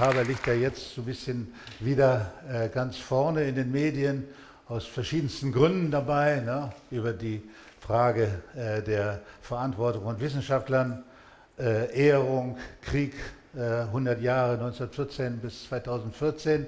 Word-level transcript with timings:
Haber 0.00 0.24
liegt 0.24 0.46
ja 0.46 0.54
jetzt 0.54 0.94
so 0.94 1.02
ein 1.02 1.04
bisschen 1.04 1.52
wieder 1.78 2.32
äh, 2.50 2.70
ganz 2.70 2.96
vorne 2.96 3.44
in 3.44 3.54
den 3.54 3.70
Medien, 3.70 4.24
aus 4.66 4.86
verschiedensten 4.86 5.52
Gründen 5.52 5.90
dabei, 5.90 6.40
ne? 6.40 6.72
über 6.90 7.12
die 7.12 7.42
Frage 7.80 8.40
äh, 8.56 8.80
der 8.82 9.20
Verantwortung 9.42 10.04
von 10.04 10.18
Wissenschaftlern, 10.18 11.02
äh, 11.58 11.92
Ehrung, 11.92 12.56
Krieg, 12.80 13.12
100 13.54 14.18
äh, 14.18 14.22
Jahre 14.22 14.52
1914 14.54 15.38
bis 15.38 15.68
2014. 15.68 16.66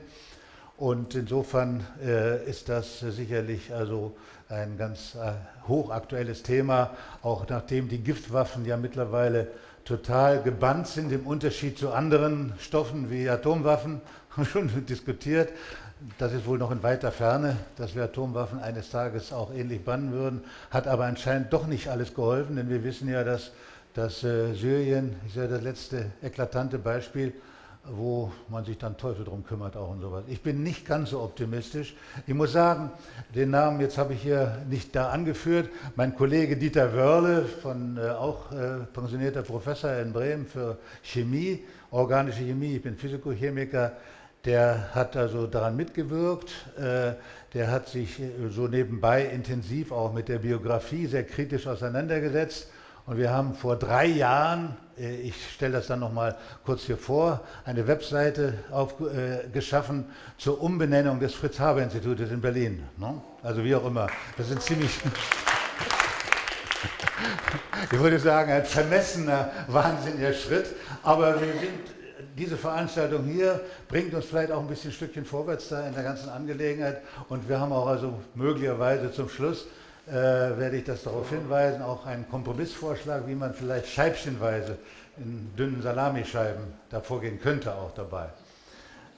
Und 0.76 1.14
insofern 1.14 1.86
äh, 2.04 2.44
ist 2.44 2.68
das 2.68 3.00
sicherlich 3.00 3.72
also 3.72 4.14
ein 4.50 4.76
ganz 4.76 5.14
äh, 5.14 5.32
hochaktuelles 5.68 6.42
Thema, 6.42 6.90
auch 7.22 7.48
nachdem 7.48 7.88
die 7.88 7.98
Giftwaffen 7.98 8.66
ja 8.66 8.76
mittlerweile 8.76 9.48
total 9.84 10.42
gebannt 10.42 10.86
sind, 10.86 11.12
im 11.12 11.26
Unterschied 11.26 11.78
zu 11.78 11.92
anderen 11.92 12.52
Stoffen 12.58 13.10
wie 13.10 13.28
Atomwaffen, 13.28 14.00
haben 14.30 14.44
schon 14.44 14.86
diskutiert. 14.86 15.50
Das 16.18 16.32
ist 16.32 16.46
wohl 16.46 16.58
noch 16.58 16.72
in 16.72 16.82
weiter 16.82 17.12
Ferne, 17.12 17.56
dass 17.76 17.94
wir 17.94 18.04
Atomwaffen 18.04 18.60
eines 18.60 18.90
Tages 18.90 19.32
auch 19.32 19.54
ähnlich 19.54 19.84
bannen 19.84 20.12
würden, 20.12 20.42
hat 20.70 20.88
aber 20.88 21.04
anscheinend 21.04 21.52
doch 21.52 21.66
nicht 21.66 21.88
alles 21.88 22.12
geholfen, 22.14 22.56
denn 22.56 22.68
wir 22.68 22.82
wissen 22.82 23.08
ja, 23.08 23.22
dass, 23.22 23.52
dass 23.94 24.24
äh, 24.24 24.52
Syrien 24.54 25.14
ist 25.26 25.36
ja 25.36 25.46
das 25.46 25.62
letzte 25.62 26.10
eklatante 26.20 26.78
Beispiel, 26.78 27.32
wo 27.84 28.30
man 28.48 28.64
sich 28.64 28.78
dann 28.78 28.96
Teufel 28.96 29.24
drum 29.24 29.44
kümmert 29.44 29.76
auch 29.76 29.90
und 29.90 30.00
sowas. 30.00 30.24
Ich 30.28 30.42
bin 30.42 30.62
nicht 30.62 30.86
ganz 30.86 31.10
so 31.10 31.20
optimistisch. 31.20 31.94
Ich 32.26 32.34
muss 32.34 32.52
sagen, 32.52 32.90
den 33.34 33.50
Namen 33.50 33.80
jetzt 33.80 33.98
habe 33.98 34.14
ich 34.14 34.22
hier 34.22 34.64
nicht 34.68 34.94
da 34.94 35.10
angeführt. 35.10 35.68
Mein 35.96 36.14
Kollege 36.14 36.56
Dieter 36.56 36.94
Wörle, 36.94 37.44
von, 37.44 37.96
äh, 37.96 38.10
auch 38.10 38.52
äh, 38.52 38.84
pensionierter 38.92 39.42
Professor 39.42 39.92
in 39.96 40.12
Bremen 40.12 40.46
für 40.46 40.78
Chemie, 41.02 41.64
organische 41.90 42.44
Chemie, 42.44 42.76
ich 42.76 42.82
bin 42.82 42.96
Physikochemiker, 42.96 43.92
der 44.44 44.94
hat 44.94 45.16
also 45.16 45.46
daran 45.46 45.76
mitgewirkt. 45.76 46.50
Äh, 46.76 47.14
der 47.54 47.70
hat 47.70 47.88
sich 47.88 48.20
äh, 48.20 48.48
so 48.48 48.68
nebenbei 48.68 49.24
intensiv 49.24 49.92
auch 49.92 50.12
mit 50.12 50.28
der 50.28 50.38
Biografie 50.38 51.06
sehr 51.06 51.24
kritisch 51.24 51.66
auseinandergesetzt 51.66 52.68
und 53.06 53.18
wir 53.18 53.30
haben 53.30 53.54
vor 53.54 53.76
drei 53.76 54.06
Jahren, 54.06 54.76
ich 55.02 55.34
stelle 55.54 55.72
das 55.72 55.88
dann 55.88 56.00
nochmal 56.00 56.36
kurz 56.64 56.82
hier 56.82 56.96
vor, 56.96 57.40
eine 57.64 57.86
Webseite 57.86 58.54
auf, 58.70 58.94
äh, 59.00 59.48
geschaffen 59.52 60.06
zur 60.38 60.62
Umbenennung 60.62 61.18
des 61.18 61.34
Fritz-Haber-Institutes 61.34 62.30
in 62.30 62.40
Berlin. 62.40 62.84
Ne? 62.96 63.20
Also 63.42 63.64
wie 63.64 63.74
auch 63.74 63.84
immer. 63.84 64.06
Das 64.36 64.48
sind 64.48 64.62
ziemlich, 64.62 64.90
ich 67.90 67.98
würde 67.98 68.18
sagen, 68.18 68.52
ein 68.52 68.64
vermessener, 68.64 69.50
wahnsinniger 69.68 70.32
Schritt. 70.32 70.66
Aber 71.02 71.40
wir 71.40 71.52
sind, 71.52 71.80
diese 72.38 72.56
Veranstaltung 72.56 73.24
hier 73.24 73.60
bringt 73.88 74.14
uns 74.14 74.26
vielleicht 74.26 74.52
auch 74.52 74.60
ein 74.60 74.68
bisschen 74.68 74.90
ein 74.90 74.94
Stückchen 74.94 75.24
vorwärts 75.24 75.68
da 75.68 75.86
in 75.86 75.94
der 75.94 76.04
ganzen 76.04 76.28
Angelegenheit. 76.28 77.02
Und 77.28 77.48
wir 77.48 77.58
haben 77.58 77.72
auch 77.72 77.88
also 77.88 78.20
möglicherweise 78.34 79.10
zum 79.12 79.28
Schluss 79.28 79.66
äh, 80.06 80.12
werde 80.12 80.76
ich 80.76 80.84
das 80.84 81.04
darauf 81.04 81.30
hinweisen, 81.30 81.82
auch 81.82 82.06
einen 82.06 82.28
Kompromissvorschlag, 82.28 83.26
wie 83.26 83.34
man 83.34 83.54
vielleicht 83.54 83.86
scheibchenweise 83.88 84.78
in 85.16 85.50
dünnen 85.56 85.82
Salamischeiben 85.82 86.64
da 86.90 87.00
vorgehen 87.00 87.40
könnte, 87.40 87.74
auch 87.74 87.92
dabei. 87.94 88.26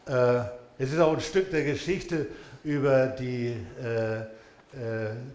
Äh, 0.07 0.45
es 0.79 0.93
ist 0.93 0.99
auch 0.99 1.15
ein 1.15 1.21
Stück 1.21 1.51
der 1.51 1.65
Geschichte 1.65 2.27
über 2.65 3.07
die 3.07 3.57
äh, 3.83 4.17
äh 4.19 4.25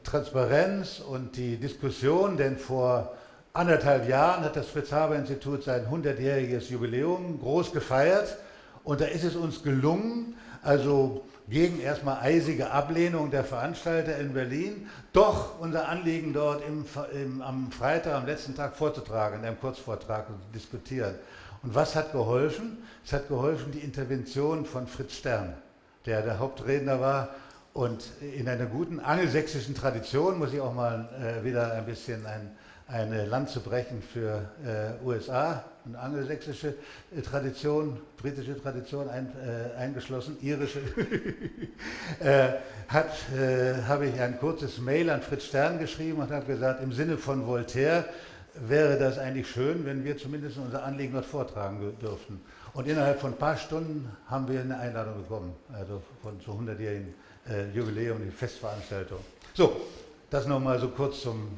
Transparenz 0.03 0.99
und 0.99 1.35
die 1.37 1.57
Diskussion, 1.57 2.37
denn 2.37 2.57
vor 2.57 3.13
anderthalb 3.53 4.07
Jahren 4.07 4.43
hat 4.43 4.55
das 4.55 4.67
Fritz-Haber-Institut 4.67 5.63
sein 5.63 5.87
100-jähriges 5.87 6.69
Jubiläum 6.69 7.39
groß 7.39 7.71
gefeiert 7.71 8.37
und 8.83 9.01
da 9.01 9.05
ist 9.05 9.23
es 9.23 9.35
uns 9.35 9.63
gelungen, 9.63 10.35
also 10.61 11.23
gegen 11.49 11.79
erstmal 11.79 12.21
eisige 12.21 12.71
Ablehnung 12.71 13.31
der 13.31 13.43
Veranstalter 13.43 14.17
in 14.17 14.33
Berlin, 14.33 14.87
doch 15.13 15.59
unser 15.59 15.87
Anliegen 15.89 16.33
dort 16.33 16.63
im, 16.67 16.85
im, 17.13 17.41
am 17.41 17.71
Freitag, 17.71 18.13
am 18.13 18.25
letzten 18.25 18.55
Tag 18.55 18.75
vorzutragen, 18.75 19.39
in 19.39 19.45
einem 19.45 19.59
Kurzvortrag 19.59 20.27
zu 20.27 20.33
diskutieren. 20.53 21.15
Und 21.63 21.75
was 21.75 21.95
hat 21.95 22.11
geholfen? 22.11 22.77
Es 23.03 23.13
hat 23.13 23.27
geholfen 23.27 23.71
die 23.71 23.79
Intervention 23.79 24.65
von 24.65 24.87
Fritz 24.87 25.15
Stern, 25.15 25.53
der 26.05 26.21
der 26.21 26.39
Hauptredner 26.39 27.01
war. 27.01 27.29
Und 27.73 28.03
in 28.21 28.47
einer 28.47 28.65
guten 28.65 28.99
angelsächsischen 28.99 29.75
Tradition 29.75 30.37
muss 30.39 30.53
ich 30.53 30.61
auch 30.61 30.73
mal 30.73 31.09
äh, 31.21 31.43
wieder 31.43 31.73
ein 31.73 31.85
bisschen 31.85 32.25
ein 32.25 32.51
ein 32.91 33.29
Land 33.29 33.49
zu 33.49 33.61
brechen 33.61 34.01
für 34.01 34.49
äh, 34.65 35.05
USA, 35.05 35.63
eine 35.85 35.99
angelsächsische 35.99 36.75
äh, 37.15 37.21
Tradition, 37.21 37.99
britische 38.17 38.59
Tradition 38.61 39.09
ein, 39.09 39.27
äh, 39.27 39.77
eingeschlossen, 39.77 40.37
irische, 40.41 40.79
äh, 42.19 42.47
äh, 42.47 43.81
habe 43.87 44.07
ich 44.07 44.19
ein 44.19 44.39
kurzes 44.39 44.79
Mail 44.79 45.09
an 45.09 45.21
Fritz 45.21 45.45
Stern 45.45 45.79
geschrieben 45.79 46.19
und 46.19 46.31
habe 46.31 46.45
gesagt, 46.45 46.83
im 46.83 46.91
Sinne 46.91 47.17
von 47.17 47.45
Voltaire 47.47 48.05
wäre 48.55 48.97
das 48.97 49.17
eigentlich 49.17 49.49
schön, 49.49 49.85
wenn 49.85 50.03
wir 50.03 50.17
zumindest 50.17 50.57
unser 50.57 50.83
Anliegen 50.83 51.13
dort 51.13 51.25
vortragen 51.25 51.97
dürften. 52.01 52.41
Und 52.73 52.87
innerhalb 52.87 53.19
von 53.19 53.31
ein 53.33 53.37
paar 53.37 53.57
Stunden 53.57 54.09
haben 54.27 54.47
wir 54.47 54.61
eine 54.61 54.77
Einladung 54.77 55.23
bekommen, 55.23 55.55
also 55.73 56.01
von 56.21 56.39
zu 56.41 56.51
100-jährigen 56.51 57.13
äh, 57.49 57.69
Jubiläum, 57.73 58.21
die 58.23 58.31
Festveranstaltung. 58.31 59.19
So, 59.53 59.81
das 60.29 60.45
nochmal 60.45 60.79
so 60.79 60.89
kurz 60.89 61.21
zum 61.21 61.57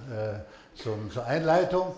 zum, 0.75 1.11
zur 1.11 1.25
Einleitung. 1.25 1.93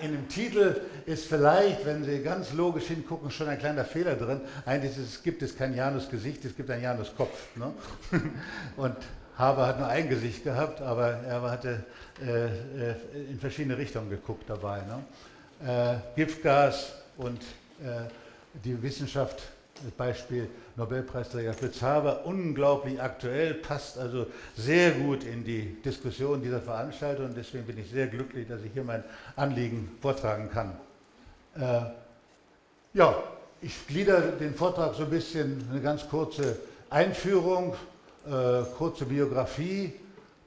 In 0.00 0.12
dem 0.12 0.28
Titel 0.28 0.80
ist 1.04 1.26
vielleicht, 1.26 1.84
wenn 1.84 2.04
Sie 2.04 2.22
ganz 2.22 2.52
logisch 2.54 2.86
hingucken, 2.86 3.30
schon 3.30 3.48
ein 3.48 3.58
kleiner 3.58 3.84
Fehler 3.84 4.14
drin. 4.14 4.40
Eigentlich 4.64 4.96
es, 4.96 5.22
gibt 5.22 5.42
es 5.42 5.56
kein 5.56 5.74
Janus-Gesicht, 5.74 6.44
es 6.44 6.56
gibt 6.56 6.70
ein 6.70 6.82
Janus-Kopf. 6.82 7.56
Ne? 7.56 7.72
Und 8.76 8.96
Haber 9.36 9.66
hat 9.66 9.78
nur 9.78 9.88
ein 9.88 10.08
Gesicht 10.08 10.44
gehabt, 10.44 10.80
aber 10.80 11.08
er 11.26 11.42
hatte 11.42 11.84
äh, 12.24 12.46
äh, 12.46 12.94
in 13.30 13.38
verschiedene 13.40 13.76
Richtungen 13.76 14.10
geguckt 14.10 14.44
dabei. 14.48 14.82
Ne? 14.82 16.00
Äh, 16.16 16.16
Giftgas 16.16 16.92
und 17.16 17.40
äh, 17.82 18.08
die 18.64 18.82
Wissenschaft 18.82 19.42
Beispiel 19.90 20.48
Nobelpreisträger 20.76 21.52
Fritz 21.52 21.82
Haber, 21.82 22.24
unglaublich 22.24 23.00
aktuell, 23.00 23.54
passt 23.54 23.98
also 23.98 24.26
sehr 24.56 24.92
gut 24.92 25.24
in 25.24 25.44
die 25.44 25.82
Diskussion 25.82 26.42
dieser 26.42 26.60
Veranstaltung 26.60 27.26
und 27.26 27.36
deswegen 27.36 27.64
bin 27.66 27.78
ich 27.78 27.90
sehr 27.90 28.06
glücklich, 28.06 28.48
dass 28.48 28.62
ich 28.62 28.72
hier 28.72 28.84
mein 28.84 29.02
Anliegen 29.36 29.90
vortragen 30.00 30.50
kann. 30.50 30.72
Äh, 31.56 31.90
ja, 32.94 33.22
ich 33.60 33.86
glieder 33.86 34.20
den 34.20 34.54
Vortrag 34.54 34.94
so 34.94 35.04
ein 35.04 35.10
bisschen, 35.10 35.66
eine 35.70 35.80
ganz 35.80 36.08
kurze 36.08 36.56
Einführung, 36.90 37.74
äh, 38.26 38.62
kurze 38.76 39.04
Biografie, 39.04 39.92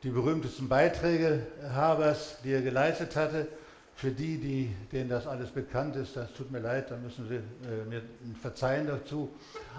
die 0.04 0.10
berühmtesten 0.10 0.70
Beiträge 0.70 1.46
Habers, 1.74 2.38
die 2.44 2.54
er 2.54 2.62
geleistet 2.62 3.16
hatte 3.16 3.48
für 3.96 4.12
die, 4.12 4.38
die, 4.38 4.76
denen 4.92 5.10
das 5.10 5.26
alles 5.26 5.50
bekannt 5.50 5.96
ist, 5.96 6.16
das 6.16 6.34
tut 6.34 6.52
mir 6.52 6.60
leid, 6.60 6.92
da 6.92 6.98
müssen 6.98 7.28
Sie 7.28 7.36
äh, 7.36 7.86
mir 7.88 8.02
verzeihen 8.42 8.88
dazu. 8.88 9.30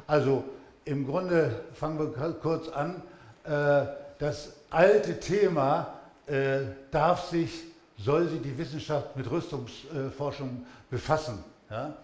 Also 0.06 0.44
im 0.84 1.06
Grunde 1.06 1.64
fangen 1.74 1.98
wir 1.98 2.32
kurz 2.40 2.68
an. 2.68 3.02
Äh, 3.44 3.86
das 4.18 4.54
alte 4.70 5.20
Thema 5.20 5.94
äh, 6.26 6.60
darf 6.90 7.28
sich, 7.28 7.64
soll 7.98 8.28
sich 8.28 8.40
die 8.40 8.56
Wissenschaft 8.56 9.16
mit 9.16 9.30
Rüstungsforschung 9.30 10.64
befassen. 10.90 11.44
Ja? 11.70 11.94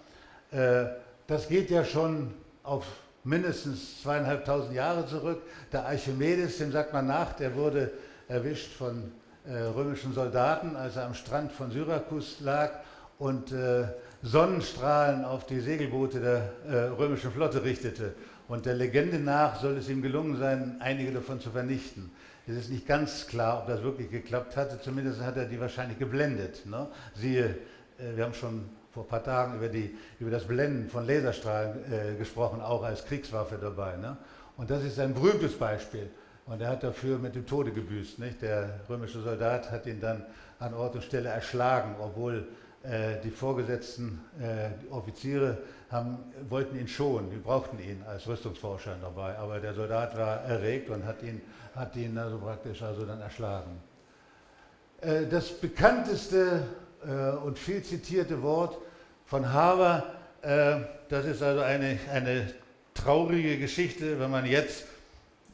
Äh, 0.51 0.91
das 1.27 1.49
geht 1.49 1.71
ja 1.71 1.85
schon 1.85 2.35
auf 2.63 2.85
mindestens 3.25 4.03
zweieinhalbtausend 4.03 4.75
Jahre 4.75 5.07
zurück. 5.07 5.41
Der 5.73 5.87
Archimedes, 5.87 6.59
dem 6.59 6.73
sagt 6.73 6.93
man 6.93 7.07
nach, 7.07 7.33
der 7.33 7.55
wurde 7.55 7.91
erwischt 8.29 8.73
von 8.73 8.99
äh, 8.99 9.22
römischen 9.51 10.15
Soldaten, 10.15 10.77
als 10.77 10.97
er 10.97 11.07
am 11.07 11.15
Strand 11.15 11.53
von 11.53 11.71
Syrakus 11.71 12.41
lag 12.41 12.71
und 13.19 13.53
äh, 13.53 13.85
Sonnenstrahlen 14.23 15.25
auf 15.25 15.47
die 15.47 15.61
Segelboote 15.61 16.21
der 16.21 16.53
äh, 16.69 16.77
römischen 16.91 17.33
Flotte 17.33 17.65
richtete. 17.65 18.15
Und 18.49 18.67
der 18.67 18.75
Legende 18.75 19.19
nach 19.19 19.61
soll 19.61 19.77
es 19.77 19.89
ihm 19.89 20.03
gelungen 20.03 20.37
sein, 20.37 20.77
einige 20.81 21.13
davon 21.13 21.41
zu 21.41 21.51
vernichten. 21.51 22.11
Es 22.47 22.57
ist 22.57 22.71
nicht 22.71 22.87
ganz 22.87 23.27
klar, 23.27 23.61
ob 23.61 23.69
das 23.69 23.83
wirklich 23.83 24.11
geklappt 24.11 24.57
hatte. 24.57 24.81
Zumindest 24.81 25.21
hat 25.21 25.37
er 25.37 25.45
die 25.45 25.61
wahrscheinlich 25.61 25.99
geblendet. 25.99 26.67
Ne? 26.67 26.89
Siehe, 27.15 27.57
äh, 27.99 28.17
wir 28.17 28.25
haben 28.25 28.35
schon 28.35 28.69
vor 28.93 29.05
ein 29.05 29.09
paar 29.09 29.25
Tagen 29.25 29.57
über, 29.57 29.69
die, 29.69 29.97
über 30.21 30.31
das 30.31 30.45
Blenden 30.45 30.91
von 30.91 31.07
Laserstrahlen 31.07 31.93
äh, 31.93 32.15
gesprochen, 32.17 32.61
auch 32.61 32.83
als 32.83 33.05
Kriegswaffe 33.05 33.59
dabei. 33.61 33.97
Ne? 33.97 34.17
Und 34.57 34.71
das 34.71 34.85
ist 34.85 34.99
ein 34.99 35.15
berühmtes 35.15 35.55
Beispiel. 35.55 36.11
Und 36.47 36.61
er 36.61 36.71
hat 36.71 36.83
dafür 36.83 37.19
mit 37.19 37.35
dem 37.35 37.47
Tode 37.47 37.73
gebüßt. 37.73 38.19
Nicht? 38.19 38.43
Der 38.43 38.81
römische 38.89 39.21
Soldat 39.21 39.71
hat 39.71 39.87
ihn 39.87 40.01
dann 40.01 40.25
an 40.59 40.75
Ort 40.75 40.95
und 40.95 41.05
Stelle 41.05 41.29
erschlagen, 41.29 41.95
obwohl 42.01 42.49
äh, 42.83 43.21
die 43.23 43.31
Vorgesetzten, 43.31 44.21
äh, 44.41 44.71
die 44.83 44.91
Offiziere, 44.91 45.59
haben, 45.91 46.19
wollten 46.49 46.79
ihn 46.79 46.89
schonen. 46.89 47.31
Die 47.31 47.37
brauchten 47.37 47.79
ihn 47.79 48.03
als 48.09 48.27
Rüstungsforscher 48.27 48.97
dabei. 49.01 49.37
Aber 49.39 49.61
der 49.61 49.75
Soldat 49.75 50.17
war 50.17 50.43
erregt 50.45 50.91
und 50.91 51.05
hat 51.05 51.23
ihn, 51.23 51.41
hat 51.75 51.95
ihn 51.97 52.17
also 52.19 52.39
praktisch 52.39 52.83
also 52.83 53.05
dann 53.05 53.21
erschlagen. 53.21 53.81
Äh, 55.01 55.27
das 55.27 55.51
bekannteste 55.51 56.63
äh, 57.07 57.37
und 57.37 57.59
viel 57.59 57.83
zitierte 57.83 58.43
Wort 58.43 58.79
von 59.27 59.53
Haber 59.53 60.05
Äh, 60.43 60.81
das 61.09 61.25
ist 61.25 61.43
also 61.43 61.61
eine, 61.61 61.99
eine 62.13 62.53
traurige 62.95 63.59
Geschichte, 63.59 64.19
wenn 64.19 64.31
man 64.31 64.45
jetzt 64.45 64.85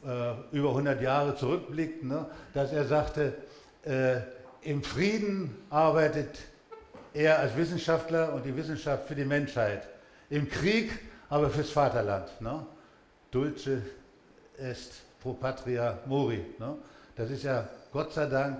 äh, 0.05 0.55
über 0.55 0.69
100 0.69 1.01
Jahre 1.01 1.35
zurückblickt, 1.35 2.03
ne, 2.03 2.25
dass 2.53 2.71
er 2.71 2.85
sagte, 2.85 3.33
äh, 3.83 4.17
im 4.61 4.83
Frieden 4.83 5.55
arbeitet 5.69 6.39
er 7.13 7.39
als 7.39 7.55
Wissenschaftler 7.55 8.33
und 8.33 8.45
die 8.45 8.55
Wissenschaft 8.55 9.07
für 9.07 9.15
die 9.15 9.25
Menschheit. 9.25 9.87
Im 10.29 10.49
Krieg 10.49 10.91
aber 11.29 11.49
fürs 11.49 11.71
Vaterland. 11.71 12.29
Ne? 12.41 12.65
Dulce 13.31 13.81
est 14.57 15.01
pro 15.21 15.33
patria 15.33 15.97
mori. 16.05 16.45
Ne? 16.59 16.75
Das 17.15 17.29
ist 17.29 17.43
ja 17.43 17.67
Gott 17.91 18.13
sei 18.13 18.25
Dank 18.25 18.57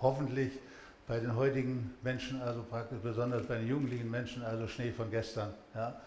hoffentlich 0.00 0.52
bei 1.06 1.18
den 1.18 1.34
heutigen 1.34 1.94
Menschen, 2.02 2.40
also 2.42 2.62
praktisch 2.62 2.98
besonders 3.02 3.46
bei 3.46 3.56
den 3.56 3.68
jugendlichen 3.68 4.10
Menschen, 4.10 4.42
also 4.44 4.66
Schnee 4.66 4.92
von 4.92 5.10
gestern. 5.10 5.52
Ja? 5.74 6.00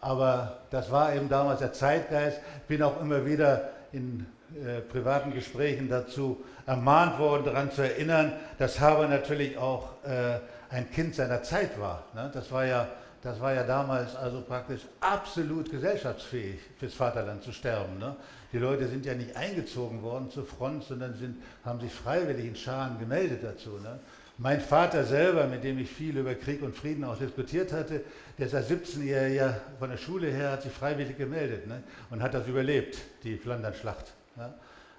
Aber 0.00 0.58
das 0.70 0.90
war 0.90 1.14
eben 1.14 1.28
damals 1.28 1.60
der 1.60 1.72
Zeitgeist. 1.72 2.40
Bin 2.66 2.82
auch 2.82 3.00
immer 3.00 3.24
wieder 3.26 3.70
in 3.92 4.26
äh, 4.54 4.80
privaten 4.80 5.32
Gesprächen 5.32 5.88
dazu 5.88 6.42
ermahnt 6.66 7.18
worden, 7.18 7.44
daran 7.44 7.70
zu 7.70 7.82
erinnern, 7.82 8.32
dass 8.58 8.80
Haber 8.80 9.06
natürlich 9.08 9.58
auch 9.58 10.02
äh, 10.04 10.38
ein 10.70 10.90
Kind 10.90 11.14
seiner 11.14 11.42
Zeit 11.42 11.78
war. 11.78 12.04
Ne? 12.14 12.30
Das, 12.32 12.50
war 12.50 12.64
ja, 12.64 12.88
das 13.22 13.40
war 13.40 13.52
ja 13.52 13.64
damals 13.64 14.16
also 14.16 14.40
praktisch 14.40 14.82
absolut 15.00 15.70
gesellschaftsfähig, 15.70 16.60
fürs 16.78 16.94
Vaterland 16.94 17.42
zu 17.42 17.52
sterben. 17.52 17.98
Ne? 17.98 18.16
Die 18.52 18.58
Leute 18.58 18.88
sind 18.88 19.04
ja 19.04 19.14
nicht 19.14 19.36
eingezogen 19.36 20.02
worden 20.02 20.30
zur 20.30 20.46
Front, 20.46 20.84
sondern 20.84 21.14
sind, 21.14 21.42
haben 21.64 21.80
sich 21.80 21.92
freiwillig 21.92 22.46
in 22.46 22.56
Scharen 22.56 22.98
gemeldet 22.98 23.40
dazu. 23.42 23.78
Ne? 23.82 23.98
Mein 24.40 24.60
Vater 24.60 25.04
selber, 25.04 25.48
mit 25.48 25.64
dem 25.64 25.78
ich 25.78 25.90
viel 25.90 26.16
über 26.16 26.32
Krieg 26.36 26.62
und 26.62 26.76
Frieden 26.76 27.02
auch 27.02 27.18
diskutiert 27.18 27.72
hatte, 27.72 28.02
der 28.38 28.46
ist 28.46 28.54
als 28.54 28.70
17-Jähriger 28.70 29.54
von 29.80 29.90
der 29.90 29.96
Schule 29.96 30.28
her, 30.28 30.52
hat 30.52 30.62
sich 30.62 30.70
freiwillig 30.70 31.18
gemeldet 31.18 31.66
ne? 31.66 31.82
und 32.10 32.22
hat 32.22 32.34
das 32.34 32.46
überlebt, 32.46 32.98
die 33.24 33.36
Flandernschlacht. 33.36 34.12
Ja? 34.36 34.54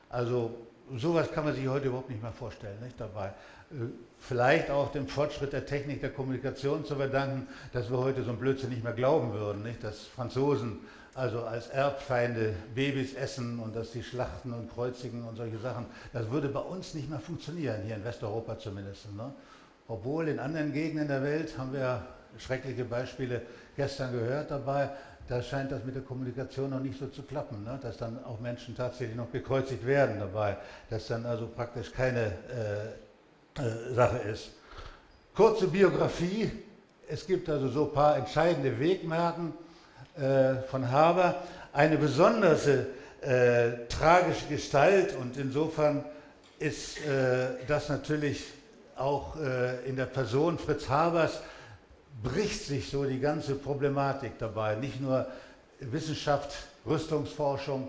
Also 0.09 0.67
sowas 0.93 1.31
kann 1.31 1.45
man 1.45 1.55
sich 1.55 1.65
heute 1.69 1.87
überhaupt 1.87 2.09
nicht 2.09 2.21
mehr 2.21 2.33
vorstellen 2.33 2.81
nicht, 2.83 2.99
dabei. 2.99 3.27
Äh, 3.71 3.85
vielleicht 4.19 4.69
auch 4.71 4.91
dem 4.91 5.07
Fortschritt 5.07 5.53
der 5.53 5.65
Technik 5.65 6.01
der 6.01 6.09
Kommunikation 6.09 6.83
zu 6.83 6.97
verdanken, 6.97 7.47
dass 7.71 7.89
wir 7.89 7.97
heute 7.97 8.23
so 8.23 8.31
ein 8.31 8.39
Blödsinn 8.39 8.71
nicht 8.71 8.83
mehr 8.83 8.91
glauben 8.91 9.31
würden, 9.31 9.63
nicht? 9.63 9.81
dass 9.81 10.03
Franzosen 10.03 10.79
also 11.19 11.43
als 11.43 11.67
Erbfeinde 11.67 12.55
Babys 12.73 13.13
essen 13.13 13.59
und 13.59 13.75
dass 13.75 13.91
sie 13.91 14.03
schlachten 14.03 14.53
und 14.53 14.73
kreuzigen 14.73 15.25
und 15.25 15.35
solche 15.35 15.59
Sachen. 15.59 15.85
Das 16.13 16.31
würde 16.31 16.47
bei 16.47 16.61
uns 16.61 16.93
nicht 16.93 17.09
mehr 17.09 17.19
funktionieren, 17.19 17.81
hier 17.85 17.95
in 17.95 18.05
Westeuropa 18.05 18.57
zumindest. 18.57 19.13
Ne? 19.13 19.33
Obwohl 19.89 20.29
in 20.29 20.39
anderen 20.39 20.71
Gegenden 20.71 21.09
der 21.09 21.21
Welt 21.21 21.57
haben 21.57 21.73
wir 21.73 22.05
schreckliche 22.37 22.85
Beispiele 22.85 23.41
gestern 23.75 24.13
gehört 24.13 24.49
dabei, 24.49 24.91
da 25.27 25.43
scheint 25.43 25.73
das 25.73 25.83
mit 25.83 25.93
der 25.93 26.03
Kommunikation 26.03 26.69
noch 26.69 26.79
nicht 26.79 26.97
so 26.97 27.07
zu 27.07 27.21
klappen, 27.23 27.65
ne? 27.65 27.77
dass 27.81 27.97
dann 27.97 28.23
auch 28.23 28.39
Menschen 28.39 28.75
tatsächlich 28.75 29.17
noch 29.17 29.31
gekreuzigt 29.31 29.85
werden 29.85 30.19
dabei, 30.19 30.55
dass 30.89 31.07
dann 31.07 31.25
also 31.25 31.47
praktisch 31.47 31.91
keine 31.91 32.31
äh, 33.57 33.61
äh, 33.61 33.93
Sache 33.93 34.19
ist. 34.19 34.51
Kurze 35.35 35.67
Biografie, 35.67 36.49
es 37.09 37.27
gibt 37.27 37.49
also 37.49 37.67
so 37.67 37.87
ein 37.87 37.93
paar 37.93 38.15
entscheidende 38.15 38.79
Wegmerken 38.79 39.49
äh, 39.49 39.68
von 40.69 40.91
Haber, 40.91 41.35
eine 41.71 41.97
besonders 41.97 42.67
äh, 42.67 43.87
tragische 43.89 44.47
Gestalt 44.47 45.15
und 45.15 45.37
insofern 45.37 46.03
ist 46.59 47.05
äh, 47.05 47.47
das 47.67 47.89
natürlich 47.89 48.43
auch 48.95 49.37
äh, 49.37 49.87
in 49.87 49.95
der 49.95 50.05
Person 50.05 50.57
Fritz 50.57 50.89
Habers 50.89 51.39
bricht 52.21 52.65
sich 52.65 52.89
so 52.89 53.05
die 53.05 53.19
ganze 53.19 53.55
Problematik 53.55 54.33
dabei. 54.39 54.75
Nicht 54.75 54.99
nur 54.99 55.25
Wissenschaft, 55.79 56.53
Rüstungsforschung, 56.85 57.87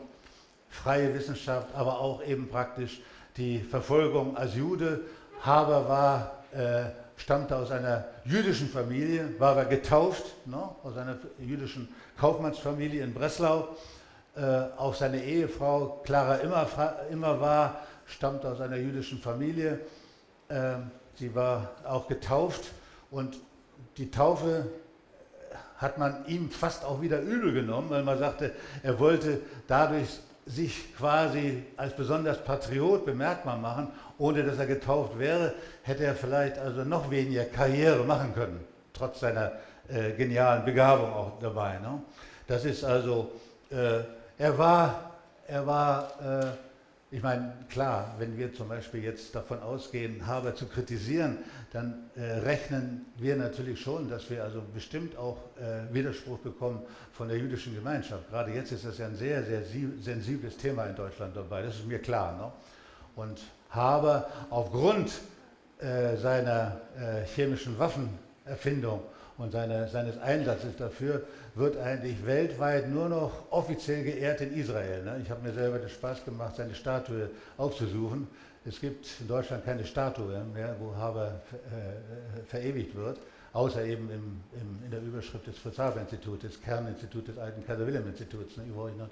freie 0.69 1.13
Wissenschaft, 1.15 1.69
aber 1.75 1.99
auch 1.99 2.23
eben 2.25 2.49
praktisch 2.49 3.01
die 3.37 3.59
Verfolgung 3.59 4.37
als 4.37 4.55
Jude. 4.55 5.01
Haber 5.43 5.89
war, 5.89 6.45
äh, 6.53 6.91
stammte 7.17 7.57
aus 7.57 7.71
einer 7.71 8.05
jüdischen 8.25 8.69
Familie, 8.69 9.35
war 9.39 9.53
aber 9.53 9.65
getauft, 9.65 10.25
ne, 10.47 10.63
aus 10.85 10.97
einer 10.97 11.19
jüdischen 11.39 11.89
Kaufmannsfamilie 12.21 13.03
in 13.03 13.15
Breslau. 13.15 13.69
Äh, 14.37 14.43
auch 14.77 14.95
seine 14.95 15.25
Ehefrau 15.25 16.03
Clara 16.05 16.37
immer, 16.37 16.67
immer 17.11 17.41
war, 17.41 17.81
stammt 18.05 18.45
aus 18.45 18.61
einer 18.61 18.77
jüdischen 18.77 19.19
Familie. 19.19 19.81
Äh, 20.49 20.75
sie 21.15 21.35
war 21.35 21.71
auch 21.85 22.09
getauft 22.09 22.73
und 23.11 23.39
die 23.97 24.11
Taufe 24.11 24.67
hat 25.79 25.97
man 25.97 26.27
ihm 26.27 26.51
fast 26.51 26.85
auch 26.85 27.01
wieder 27.01 27.23
übel 27.23 27.55
genommen, 27.55 27.89
weil 27.89 28.03
man 28.03 28.19
sagte, 28.19 28.53
er 28.83 29.01
wollte 29.01 29.41
dadurch 29.67 30.21
sich 30.45 30.95
quasi 30.97 31.65
als 31.79 31.97
besonders 31.97 32.45
Patriot 32.45 33.07
bemerkbar 33.07 33.57
machen. 33.57 33.89
Ohne 34.19 34.45
dass 34.45 34.59
er 34.59 34.67
getauft 34.67 35.19
wäre, 35.19 35.55
hätte 35.83 36.05
er 36.05 36.15
vielleicht 36.15 36.59
also 36.59 36.85
noch 36.85 37.11
weniger 37.11 37.45
Karriere 37.45 38.05
machen 38.05 38.35
können, 38.35 38.61
trotz 38.93 39.21
seiner 39.21 39.53
äh, 39.93 40.13
genialen 40.13 40.65
Begabung 40.65 41.13
auch 41.13 41.39
dabei. 41.41 41.79
Ne? 41.79 42.03
Das 42.47 42.65
ist 42.65 42.85
also, 42.85 43.33
äh, 43.71 44.01
er 44.39 44.59
war, 44.59 45.13
er 45.47 45.67
war 45.67 46.13
äh, 46.21 46.47
ich 47.13 47.23
meine, 47.25 47.53
klar, 47.69 48.15
wenn 48.19 48.39
wir 48.39 48.55
zum 48.55 48.69
Beispiel 48.69 49.03
jetzt 49.03 49.35
davon 49.35 49.61
ausgehen, 49.61 50.25
Haber 50.29 50.55
zu 50.55 50.67
kritisieren, 50.67 51.39
dann 51.73 52.09
äh, 52.15 52.23
rechnen 52.39 53.05
wir 53.17 53.35
natürlich 53.35 53.81
schon, 53.81 54.09
dass 54.09 54.31
wir 54.31 54.45
also 54.45 54.63
bestimmt 54.73 55.17
auch 55.17 55.39
äh, 55.59 55.93
Widerspruch 55.93 56.39
bekommen 56.39 56.81
von 57.13 57.27
der 57.27 57.37
jüdischen 57.37 57.75
Gemeinschaft. 57.75 58.31
Gerade 58.31 58.53
jetzt 58.53 58.71
ist 58.71 58.85
das 58.85 58.99
ja 58.99 59.07
ein 59.07 59.17
sehr, 59.17 59.43
sehr 59.43 59.63
sensibles 60.01 60.57
Thema 60.57 60.85
in 60.85 60.95
Deutschland 60.95 61.37
dabei, 61.37 61.63
das 61.63 61.77
ist 61.77 61.87
mir 61.87 61.99
klar. 61.99 62.37
Ne? 62.37 62.53
Und 63.17 63.41
Haber 63.71 64.29
aufgrund 64.51 65.11
äh, 65.81 66.17
seiner 66.17 66.81
chemischen 67.35 67.77
Waffenerfindung 67.79 69.03
und 69.41 69.53
seine, 69.53 69.89
seines 69.89 70.19
Einsatzes 70.19 70.77
dafür 70.77 71.23
wird 71.55 71.79
eigentlich 71.79 72.25
weltweit 72.27 72.89
nur 72.91 73.09
noch 73.09 73.51
offiziell 73.51 74.05
geehrt 74.05 74.43
in 74.43 74.55
Israel. 74.55 75.03
Ne? 75.03 75.21
Ich 75.23 75.31
habe 75.31 75.43
mir 75.43 75.55
selber 75.55 75.79
den 75.79 75.89
Spaß 75.89 76.25
gemacht, 76.25 76.57
seine 76.57 76.75
Statue 76.75 77.31
aufzusuchen. 77.57 78.29
Es 78.67 78.81
gibt 78.81 79.07
in 79.21 79.29
Deutschland 79.29 79.65
keine 79.65 79.87
Statue 79.87 80.45
mehr, 80.53 80.77
wo 80.79 80.95
Haber 80.95 81.41
äh, 81.53 82.43
verewigt 82.49 82.95
wird, 82.95 83.19
außer 83.55 83.83
eben 83.83 84.11
im, 84.11 84.41
im, 84.61 84.85
in 84.85 84.91
der 84.91 85.01
Überschrift 85.01 85.47
des 85.47 85.57
Fritz-Haber-Instituts, 85.59 86.43
des 86.43 86.61
Kerninstituts 86.61 87.27
des 87.29 87.39
alten 87.39 87.65
Kaiser-Wilhelm-Instituts, 87.67 88.59
ne, 88.59 88.65
wo 88.75 88.89
ich 88.89 88.97
noch 88.97 89.09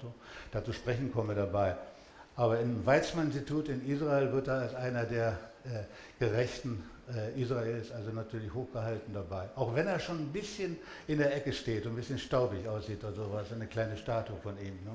dazu 0.51 0.71
sprechen 0.71 1.11
komme 1.11 1.33
dabei. 1.33 1.75
Aber 2.35 2.59
im 2.59 2.85
Weizmann-Institut 2.85 3.67
in 3.69 3.85
Israel 3.89 4.31
wird 4.31 4.47
er 4.47 4.59
als 4.59 4.75
einer 4.75 5.05
der 5.05 5.39
äh, 5.65 5.83
Gerechten 6.19 6.83
Israel 7.35 7.79
ist 7.79 7.91
also 7.91 8.11
natürlich 8.11 8.53
hochgehalten 8.53 9.13
dabei. 9.13 9.49
Auch 9.55 9.73
wenn 9.73 9.87
er 9.87 9.99
schon 9.99 10.19
ein 10.19 10.31
bisschen 10.31 10.77
in 11.07 11.17
der 11.17 11.35
Ecke 11.35 11.53
steht 11.53 11.85
und 11.85 11.93
ein 11.93 11.95
bisschen 11.95 12.19
staubig 12.19 12.67
aussieht 12.67 13.03
oder 13.03 13.13
sowas, 13.13 13.47
eine 13.51 13.65
kleine 13.65 13.97
Statue 13.97 14.35
von 14.43 14.57
ihm. 14.59 14.75
Ne? 14.85 14.91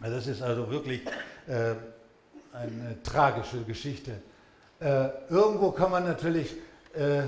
Also 0.00 0.16
das 0.16 0.26
ist 0.26 0.42
also 0.42 0.70
wirklich 0.70 1.00
äh, 1.46 1.74
eine 2.52 3.02
tragische 3.02 3.62
Geschichte. 3.62 4.12
Äh, 4.80 5.08
irgendwo 5.30 5.70
kann 5.70 5.90
man 5.90 6.04
natürlich 6.04 6.54
äh, 6.94 7.22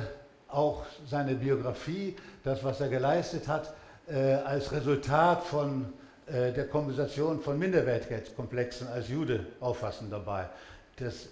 auch 0.49 0.85
seine 1.07 1.35
Biografie, 1.35 2.17
das, 2.45 2.63
was 2.63 2.81
er 2.81 2.89
geleistet 2.89 3.49
hat, 3.49 3.75
äh, 4.09 4.35
als 4.35 4.71
Resultat 4.73 5.43
von 5.43 5.93
äh, 6.27 6.53
der 6.53 6.69
Kompensation 6.69 7.41
von 7.41 7.59
Minderwertigkeitskomplexen 7.59 8.89
als 8.89 9.09
Jude 9.09 9.47
auffassen 9.61 10.11
dabei. 10.11 10.49
Das, 10.97 11.29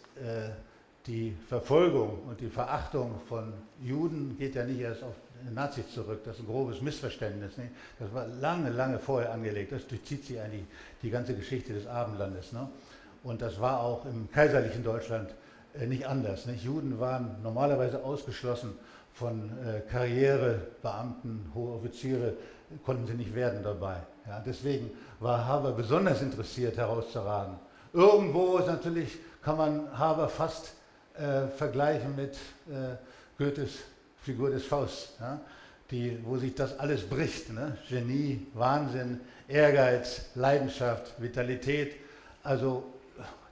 die 1.07 1.37
Verfolgung 1.49 2.23
und 2.27 2.41
die 2.41 2.49
Verachtung 2.49 3.21
von 3.29 3.53
Juden 3.83 4.37
geht 4.39 4.55
ja 4.55 4.65
nicht 4.65 4.81
erst 4.81 5.03
auf 5.03 5.15
Nazis 5.53 5.91
zurück. 5.93 6.21
Das 6.25 6.37
ist 6.37 6.43
ein 6.43 6.47
grobes 6.47 6.81
Missverständnis. 6.81 7.59
Nicht? 7.59 7.71
Das 7.99 8.13
war 8.15 8.27
lange, 8.27 8.71
lange 8.71 8.99
vorher 8.99 9.33
angelegt. 9.33 9.73
Das 9.73 9.87
durchzieht 9.87 10.25
sich 10.25 10.41
eigentlich 10.41 10.65
die 11.03 11.11
ganze 11.11 11.35
Geschichte 11.35 11.75
des 11.75 11.87
Abendlandes. 11.87 12.53
Ne? 12.53 12.69
Und 13.23 13.43
das 13.43 13.61
war 13.61 13.81
auch 13.81 14.07
im 14.07 14.31
kaiserlichen 14.31 14.83
Deutschland 14.83 15.35
äh, 15.79 15.87
nicht 15.87 16.07
anders. 16.07 16.47
Nicht? 16.47 16.65
Juden 16.65 16.99
waren 16.99 17.37
normalerweise 17.43 18.03
ausgeschlossen 18.03 18.73
von 19.13 19.51
äh, 19.59 19.81
Karrierebeamten, 19.91 21.53
hohe 21.55 21.75
Offiziere, 21.75 22.35
konnten 22.83 23.07
sie 23.07 23.15
nicht 23.15 23.35
werden 23.35 23.63
dabei. 23.63 23.97
Ja? 24.27 24.41
Deswegen 24.41 24.91
war 25.21 25.47
Haber 25.47 25.73
besonders 25.73 26.23
interessiert 26.23 26.79
herauszuragen. 26.79 27.57
Irgendwo 27.93 28.57
ist 28.57 28.67
natürlich, 28.67 29.19
kann 29.43 29.59
man 29.59 29.99
Haber 29.99 30.29
fast 30.29 30.73
äh, 31.17 31.49
vergleichen 31.49 32.17
mit 32.17 32.35
äh, 32.69 32.97
Goethes 33.39 33.79
Figur 34.23 34.51
des 34.51 34.65
Faust, 34.65 35.15
ja? 35.21 35.41
die, 35.91 36.19
wo 36.25 36.37
sich 36.39 36.55
das 36.55 36.79
alles 36.79 37.03
bricht. 37.03 37.53
Ne? 37.53 37.77
Genie, 37.89 38.47
Wahnsinn, 38.55 39.21
Ehrgeiz, 39.49 40.27
Leidenschaft, 40.35 41.21
Vitalität. 41.21 41.97
Also 42.43 42.85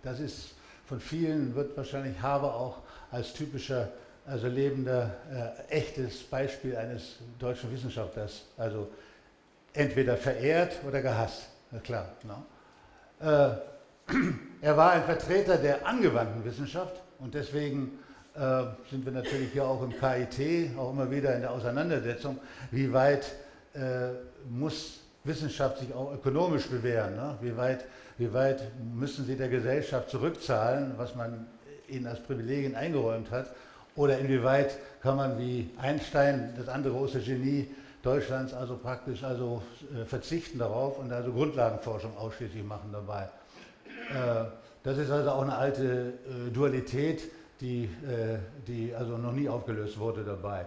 das 0.02 0.21
ist 0.21 0.54
von 0.87 1.00
vielen, 1.00 1.54
wird 1.54 1.76
wahrscheinlich 1.76 2.21
Haber 2.21 2.54
auch 2.54 2.78
als 3.11 3.33
typischer 3.33 3.88
also 4.26 4.47
lebender, 4.47 5.11
äh, 5.69 5.76
echtes 5.76 6.23
Beispiel 6.23 6.76
eines 6.76 7.16
deutschen 7.38 7.73
Wissenschaftlers. 7.73 8.45
Also 8.57 8.88
entweder 9.73 10.16
verehrt 10.16 10.76
oder 10.87 11.02
gehasst, 11.02 11.49
na 11.71 11.81
klar. 11.81 12.09
Ne? 12.23 13.59
Äh, 14.09 14.12
er 14.61 14.76
war 14.76 14.92
ein 14.92 15.04
Vertreter 15.04 15.57
der 15.57 15.87
angewandten 15.87 16.45
Wissenschaft 16.45 17.00
und 17.23 17.35
deswegen 17.35 17.99
äh, 18.35 18.64
sind 18.91 19.05
wir 19.05 19.12
natürlich 19.12 19.52
hier 19.52 19.64
auch 19.64 19.83
im 19.83 19.93
KIT 19.93 20.76
auch 20.76 20.91
immer 20.93 21.11
wieder 21.11 21.35
in 21.35 21.43
der 21.43 21.52
Auseinandersetzung, 21.52 22.38
wie 22.71 22.93
weit 22.93 23.25
äh, 23.75 24.11
muss 24.50 25.00
Wissenschaft 25.25 25.79
sich 25.79 25.95
auch 25.95 26.12
ökonomisch 26.14 26.67
bewähren, 26.67 27.14
ne? 27.14 27.37
wie, 27.41 27.57
weit, 27.57 27.85
wie 28.19 28.33
weit 28.33 28.62
müssen 28.95 29.25
sie 29.25 29.37
der 29.37 29.49
Gesellschaft 29.49 30.11
zurückzahlen, 30.11 30.95
was 30.97 31.14
man 31.14 31.47
ihnen 31.88 32.07
als 32.07 32.21
Privilegien 32.21 32.75
eingeräumt 32.75 33.31
hat, 33.31 33.50
oder 33.95 34.19
inwieweit 34.19 34.76
kann 35.02 35.17
man 35.17 35.38
wie 35.38 35.71
Einstein, 35.79 36.55
das 36.57 36.69
andere 36.69 36.95
große 36.95 37.21
Genie 37.21 37.69
Deutschlands, 38.02 38.52
also 38.52 38.76
praktisch 38.76 39.23
also 39.23 39.62
äh, 39.95 40.05
verzichten 40.05 40.59
darauf 40.59 40.99
und 40.99 41.12
also 41.12 41.31
Grundlagenforschung 41.33 42.17
ausschließlich 42.17 42.64
machen 42.64 42.91
dabei. 42.93 43.29
Das 44.83 44.99
ist 44.99 45.11
also 45.11 45.31
auch 45.31 45.43
eine 45.43 45.55
alte 45.55 46.15
äh, 46.25 46.51
Dualität, 46.51 47.31
die, 47.61 47.85
äh, 47.85 48.39
die 48.67 48.95
also 48.95 49.17
noch 49.17 49.33
nie 49.33 49.49
aufgelöst 49.49 49.99
wurde 49.99 50.25
dabei. 50.25 50.67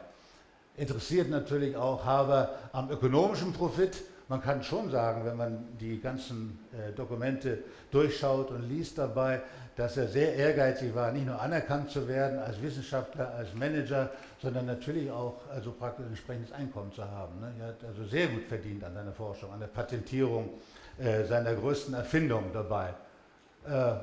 Interessiert 0.77 1.29
natürlich 1.29 1.75
auch 1.75 2.03
Haber 2.05 2.50
am 2.72 2.89
ökonomischen 2.89 3.51
Profit. 3.51 4.01
Man 4.27 4.41
kann 4.41 4.63
schon 4.63 4.89
sagen, 4.89 5.25
wenn 5.25 5.38
man 5.38 5.77
die 5.79 6.00
ganzen 6.00 6.60
äh, 6.72 6.93
Dokumente 6.93 7.60
durchschaut 7.91 8.51
und 8.51 8.67
liest 8.67 8.98
dabei, 8.98 9.41
dass 9.75 9.98
er 9.98 10.07
sehr 10.07 10.34
ehrgeizig 10.36 10.95
war, 10.95 11.12
nicht 11.12 11.25
nur 11.25 11.39
anerkannt 11.39 11.91
zu 11.91 12.07
werden 12.07 12.39
als 12.39 12.62
Wissenschaftler, 12.62 13.34
als 13.36 13.53
Manager, 13.53 14.10
sondern 14.41 14.65
natürlich 14.65 15.12
auch 15.12 15.41
also 15.53 15.72
praktisch 15.74 16.05
entsprechendes 16.05 16.53
Einkommen 16.53 16.91
zu 16.93 17.03
haben. 17.03 17.39
Ne? 17.41 17.53
Er 17.60 17.67
hat 17.67 17.84
also 17.86 18.05
sehr 18.05 18.27
gut 18.27 18.45
verdient 18.48 18.84
an 18.86 18.93
seiner 18.93 19.12
Forschung, 19.12 19.51
an 19.51 19.60
der 19.60 19.67
Patentierung 19.67 20.50
äh, 20.98 21.25
seiner 21.25 21.53
größten 21.53 21.93
Erfindung 21.93 22.45
dabei. 22.53 22.93
Äh, 23.67 23.95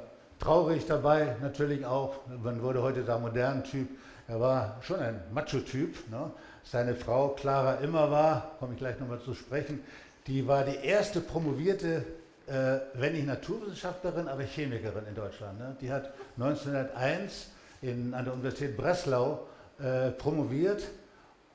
Traurig 0.42 0.86
dabei 0.86 1.36
natürlich 1.40 1.86
auch, 1.86 2.16
man 2.42 2.60
würde 2.62 2.82
heute 2.82 3.04
sagen, 3.04 3.22
modernen 3.22 3.62
Typ, 3.62 3.88
er 4.26 4.40
war 4.40 4.76
schon 4.80 4.98
ein 4.98 5.20
Macho-Typ. 5.32 6.10
Ne? 6.10 6.32
Seine 6.64 6.96
Frau 6.96 7.28
Clara 7.28 7.74
Immer 7.74 8.10
war, 8.10 8.50
komme 8.58 8.72
ich 8.72 8.80
gleich 8.80 8.98
nochmal 8.98 9.20
zu 9.20 9.34
sprechen, 9.34 9.78
die 10.26 10.48
war 10.48 10.64
die 10.64 10.84
erste 10.84 11.20
promovierte, 11.20 12.04
äh, 12.48 12.78
wenn 12.94 13.12
nicht 13.12 13.28
Naturwissenschaftlerin, 13.28 14.26
aber 14.26 14.42
Chemikerin 14.42 15.06
in 15.06 15.14
Deutschland. 15.14 15.60
Ne? 15.60 15.76
Die 15.80 15.92
hat 15.92 16.12
1901 16.36 17.50
in, 17.80 18.12
an 18.12 18.24
der 18.24 18.34
Universität 18.34 18.76
Breslau 18.76 19.46
äh, 19.78 20.10
promoviert, 20.10 20.82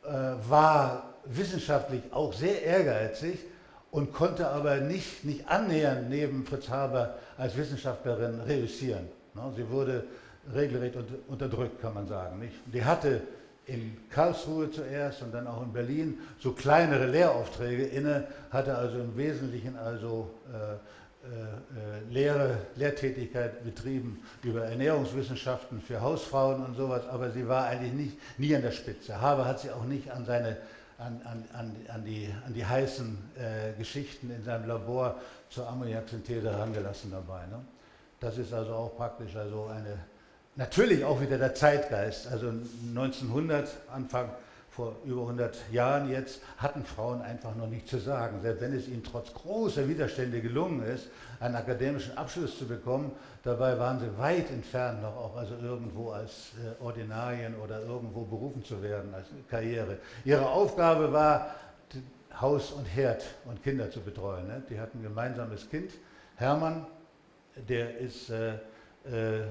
äh, 0.06 0.10
war 0.48 1.14
wissenschaftlich 1.26 2.04
auch 2.12 2.32
sehr 2.32 2.64
ehrgeizig 2.64 3.40
und 3.92 4.14
konnte 4.14 4.48
aber 4.48 4.78
nicht, 4.78 5.24
nicht 5.24 5.48
annähernd 5.48 6.10
neben 6.10 6.46
Fritz 6.46 6.70
Haber 6.70 7.16
als 7.38 7.56
Wissenschaftlerin 7.58 8.42
reüssieren. 8.42 9.08
Sie 9.56 9.70
wurde 9.70 10.04
regelrecht 10.54 10.96
unterdrückt, 11.28 11.82
kann 11.82 11.94
man 11.94 12.08
sagen. 12.08 12.50
Die 12.74 12.84
hatte 12.84 13.22
in 13.66 13.98
Karlsruhe 14.10 14.72
zuerst 14.72 15.22
und 15.22 15.34
dann 15.34 15.46
auch 15.46 15.62
in 15.62 15.74
Berlin 15.74 16.18
so 16.40 16.54
kleinere 16.54 17.06
Lehraufträge 17.06 17.84
inne, 17.84 18.28
hatte 18.50 18.76
also 18.76 19.00
im 19.00 19.16
Wesentlichen 19.18 19.76
also 19.76 20.30
äh, 20.54 20.76
äh, 21.28 22.14
Lehre, 22.14 22.58
Lehrtätigkeit 22.76 23.64
betrieben 23.66 24.24
über 24.44 24.64
Ernährungswissenschaften 24.64 25.82
für 25.82 26.00
Hausfrauen 26.00 26.64
und 26.64 26.78
sowas, 26.78 27.06
aber 27.10 27.32
sie 27.32 27.46
war 27.48 27.66
eigentlich 27.66 27.94
nicht, 27.94 28.18
nie 28.40 28.56
an 28.56 28.62
der 28.62 28.72
Spitze. 28.72 29.20
Haber 29.20 29.46
hat 29.46 29.60
sie 29.60 29.72
auch 29.72 29.84
nicht 29.84 30.10
an 30.10 30.26
seine 30.26 30.56
an, 30.98 31.22
an, 31.54 31.76
an, 31.94 32.04
die, 32.04 32.34
an 32.46 32.54
die 32.54 32.66
heißen 32.66 33.18
äh, 33.38 33.78
Geschichten 33.78 34.32
in 34.32 34.44
seinem 34.44 34.68
Labor 34.68 35.20
zur 35.50 35.68
Ammoniaksynthese 35.68 36.52
herangelassen 36.52 37.12
dabei. 37.12 37.46
Ne? 37.46 37.64
Das 38.20 38.38
ist 38.38 38.52
also 38.54 38.74
auch 38.74 38.98
praktisch 38.98 39.36
also 39.36 39.68
eine, 39.68 39.98
natürlich 40.56 41.06
auch 41.06 41.22
wieder 41.22 41.38
der 41.38 41.54
Zeitgeist. 41.54 42.28
Also 42.28 42.50
1900, 42.50 43.70
Anfang 43.94 44.30
vor 44.78 44.96
über 45.06 45.22
100 45.22 45.58
Jahren 45.72 46.10
jetzt, 46.12 46.40
hatten 46.60 46.86
Frauen 46.86 47.24
einfach 47.24 47.56
noch 47.56 47.68
nichts 47.68 47.90
zu 47.90 47.98
sagen. 47.98 48.42
Selbst 48.44 48.62
wenn 48.62 48.74
es 48.74 48.88
ihnen 48.88 49.04
trotz 49.04 49.34
großer 49.34 49.90
Widerstände 49.90 50.40
gelungen 50.40 50.84
ist, 50.84 51.10
einen 51.40 51.56
akademischen 51.56 52.16
Abschluss 52.16 52.60
zu 52.60 52.68
bekommen, 52.68 53.12
dabei 53.44 53.80
waren 53.80 54.00
sie 54.00 54.16
weit 54.20 54.52
entfernt 54.52 55.02
noch 55.02 55.18
auch 55.18 55.36
also 55.36 55.56
irgendwo 55.56 56.12
als 56.12 56.52
äh, 56.64 56.84
Ordinarien 56.84 57.56
oder 57.56 57.82
irgendwo 57.82 58.24
berufen 58.24 58.64
zu 58.64 58.82
werden 58.84 59.14
als 59.16 59.26
Karriere. 59.50 59.98
Ihre 60.24 60.48
Aufgabe 60.48 61.12
war, 61.12 61.56
Haus 62.40 62.72
und 62.72 62.86
Herd 62.86 63.26
und 63.46 63.64
Kinder 63.64 63.90
zu 63.90 64.00
betreuen. 64.00 64.48
Ne? 64.48 64.62
Die 64.70 64.80
hatten 64.80 65.00
ein 65.00 65.04
gemeinsames 65.04 65.68
Kind, 65.72 65.90
Hermann, 66.36 66.86
der 67.68 67.98
ist 67.98 68.30
äh, 68.30 68.54
äh, 69.12 69.42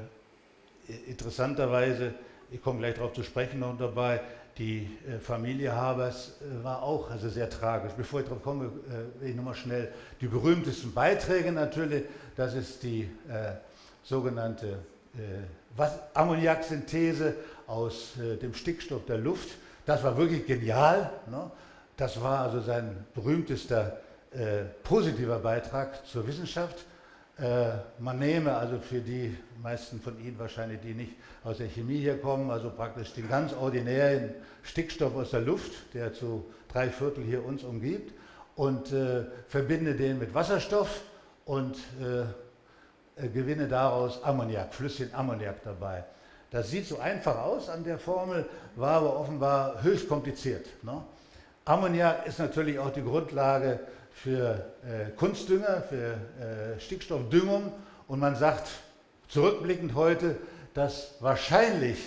interessanterweise, 1.09 2.15
ich 2.49 2.63
komme 2.63 2.79
gleich 2.79 2.95
darauf 2.95 3.13
zu 3.13 3.25
sprechen 3.25 3.59
noch 3.59 3.77
dabei, 3.77 4.21
die 4.59 4.89
äh, 5.07 5.19
Familie 5.19 5.75
Habers 5.75 6.33
äh, 6.41 6.65
war 6.65 6.83
auch 6.83 7.11
also 7.11 7.29
sehr 7.29 7.51
tragisch. 7.51 7.93
Bevor 7.97 8.21
ich 8.21 8.27
darauf 8.27 8.43
komme, 8.43 8.67
äh, 8.67 9.21
will 9.21 9.31
ich 9.31 9.37
nochmal 9.37 9.55
schnell 9.55 9.93
die 10.21 10.29
berühmtesten 10.29 10.93
Beiträge 10.93 11.53
natürlich. 11.53 12.05
Das 12.37 12.55
ist 12.55 12.83
die 12.83 13.09
sogenannte 14.05 14.79
Ammoniaksynthese 16.13 17.35
aus 17.67 18.13
dem 18.43 18.53
Stickstoff 18.53 19.07
der 19.07 19.17
Luft. 19.17 19.57
Das 19.87 20.05
war 20.05 20.19
wirklich 20.19 20.47
genial. 20.47 21.11
Ne? 21.31 21.51
Das 21.97 22.21
war 22.21 22.41
also 22.41 22.61
sein 22.61 23.07
berühmtester 23.15 23.97
positiver 24.83 25.39
Beitrag 25.39 26.07
zur 26.07 26.27
Wissenschaft. 26.27 26.85
Äh, 27.39 27.69
man 27.99 28.19
nehme 28.19 28.55
also 28.55 28.79
für 28.79 29.01
die 29.01 29.37
meisten 29.63 30.01
von 30.01 30.19
Ihnen 30.19 30.39
wahrscheinlich, 30.39 30.81
die 30.81 30.95
nicht 30.95 31.13
aus 31.45 31.59
der 31.59 31.69
Chemie 31.69 31.99
hier 31.99 32.19
kommen, 32.19 32.51
also 32.51 32.71
praktisch 32.71 33.13
den 33.13 33.29
ganz 33.29 33.53
ordinären 33.53 34.31
Stickstoff 34.63 35.15
aus 35.15 35.31
der 35.31 35.43
Luft, 35.43 35.73
der 35.95 36.15
zu 36.15 36.47
drei 36.73 36.89
Viertel 36.89 37.25
hier 37.25 37.45
uns 37.45 37.63
umgibt, 37.63 38.15
und 38.55 38.91
äh, 38.91 39.25
verbinde 39.49 39.95
den 39.95 40.19
mit 40.19 40.35
Wasserstoff 40.35 41.03
und 41.45 41.77
äh, 42.01 42.23
äh, 43.23 43.29
gewinne 43.29 43.69
daraus 43.69 44.23
Ammoniak, 44.23 44.73
Flüsschen 44.73 45.15
Ammoniak 45.15 45.63
dabei. 45.63 46.05
Das 46.51 46.71
sieht 46.71 46.87
so 46.87 46.99
einfach 46.99 47.37
aus 47.43 47.69
an 47.69 47.85
der 47.85 47.99
Formel, 47.99 48.47
war 48.77 48.97
aber 48.97 49.21
offenbar 49.21 49.83
höchst 49.83 50.09
kompliziert. 50.09 50.67
Ne? 50.83 51.03
Ammoniak 51.67 52.27
ist 52.27 52.39
natürlich 52.39 52.79
auch 52.79 52.91
die 52.91 53.03
Grundlage 53.03 53.81
für 54.17 54.65
äh, 54.83 55.11
Kunstdünger, 55.15 55.83
für 55.83 56.15
äh, 56.15 56.81
Stickstoffdüngung 56.81 57.71
und 58.09 58.19
man 58.19 58.35
sagt 58.35 58.69
zurückblickend 59.29 59.95
heute, 59.95 60.37
dass 60.73 61.15
wahrscheinlich 61.21 61.99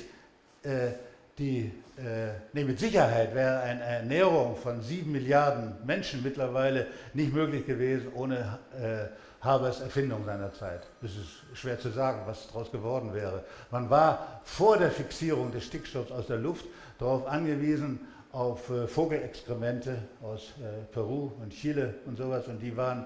äh, 0.63 0.94
die, 1.38 1.72
äh, 1.98 2.32
nee, 2.54 2.63
mit 2.63 2.80
Sicherheit 2.80 3.36
wäre 3.36 3.60
eine 3.60 3.84
Ernährung 3.84 4.56
von 4.56 4.82
sieben 4.82 5.12
Milliarden 5.12 5.75
Menschen 5.86 6.24
mittlerweile 6.24 6.88
nicht 7.13 7.32
möglich 7.32 7.68
gewesen 7.68 8.12
ohne 8.16 8.58
äh, 8.82 9.46
Habers 9.46 9.80
Erfindung 9.80 10.25
seiner 10.25 10.51
Zeit. 10.51 10.82
Es 11.04 11.12
ist 11.12 11.44
schwer 11.54 11.80
zu 11.80 11.92
sagen, 11.92 12.24
was 12.25 12.48
daraus 12.48 12.72
geworden 12.72 13.13
wäre. 13.13 13.44
Man 13.70 13.89
war 13.89 14.42
vor 14.44 14.78
der 14.78 14.92
Fixierung 14.92 15.51
des 15.51 15.63
Stickstoffs 15.63 16.12
aus 16.12 16.25
der 16.25 16.38
Luft 16.38 16.66
darauf 16.98 17.28
angewiesen, 17.28 18.00
auf 18.31 18.69
äh, 18.69 18.88
Vogelexkremente 18.88 19.98
aus 20.21 20.53
äh, 20.59 20.83
Peru 20.91 21.31
und 21.41 21.51
Chile 21.51 21.95
und 22.05 22.17
sowas 22.17 22.48
und 22.48 22.62
die 22.62 22.75
waren 22.75 23.05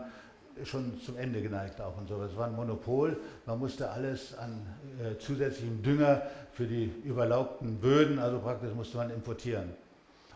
schon 0.66 1.00
zum 1.02 1.18
Ende 1.18 1.42
geneigt 1.42 1.82
auch 1.82 1.98
und 1.98 2.08
sowas. 2.08 2.32
Es 2.32 2.38
war 2.38 2.48
ein 2.48 2.56
Monopol, 2.56 3.18
man 3.46 3.60
musste 3.60 3.90
alles 3.90 4.38
an 4.38 4.66
äh, 5.02 5.18
zusätzlichem 5.18 5.82
Dünger 5.82 6.22
für 6.52 6.66
die 6.66 6.92
überlaubten 7.04 7.78
Böden, 7.78 8.20
also 8.20 8.40
praktisch 8.40 8.74
musste 8.74 8.98
man 8.98 9.10
importieren. 9.10 9.74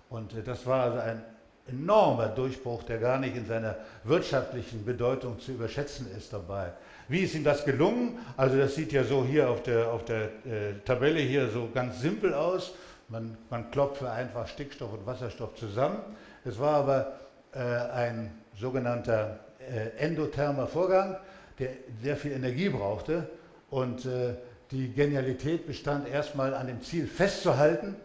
Und 0.09 0.33
das 0.45 0.65
war 0.65 0.83
also 0.83 0.99
ein 0.99 1.21
enormer 1.67 2.27
Durchbruch, 2.27 2.83
der 2.83 2.97
gar 2.97 3.19
nicht 3.19 3.35
in 3.35 3.45
seiner 3.45 3.75
wirtschaftlichen 4.05 4.85
Bedeutung 4.85 5.39
zu 5.39 5.51
überschätzen 5.51 6.07
ist 6.17 6.31
dabei. 6.31 6.71
Wie 7.09 7.19
ist 7.19 7.35
ihm 7.35 7.43
das 7.43 7.65
gelungen? 7.65 8.17
Also 8.35 8.57
das 8.57 8.75
sieht 8.75 8.91
ja 8.91 9.03
so 9.03 9.23
hier 9.23 9.49
auf 9.49 9.63
der, 9.63 9.91
auf 9.91 10.05
der 10.05 10.23
äh, 10.45 10.73
Tabelle 10.85 11.19
hier 11.19 11.49
so 11.49 11.69
ganz 11.73 12.01
simpel 12.01 12.33
aus. 12.33 12.73
Man, 13.09 13.37
man 13.49 13.71
klopfe 13.71 14.11
einfach 14.11 14.47
Stickstoff 14.47 14.91
und 14.91 15.05
Wasserstoff 15.05 15.55
zusammen. 15.55 15.99
Es 16.43 16.59
war 16.59 16.75
aber 16.75 17.13
äh, 17.53 17.59
ein 17.59 18.31
sogenannter 18.59 19.39
äh, 19.59 19.97
endothermer 19.97 20.67
Vorgang, 20.67 21.17
der 21.57 21.69
sehr 22.01 22.17
viel 22.17 22.33
Energie 22.33 22.69
brauchte. 22.69 23.29
Und 23.69 24.05
äh, 24.05 24.35
die 24.71 24.91
Genialität 24.91 25.67
bestand 25.67 26.09
erstmal 26.09 26.53
an 26.53 26.67
dem 26.67 26.81
Ziel 26.81 27.07
festzuhalten, 27.07 27.95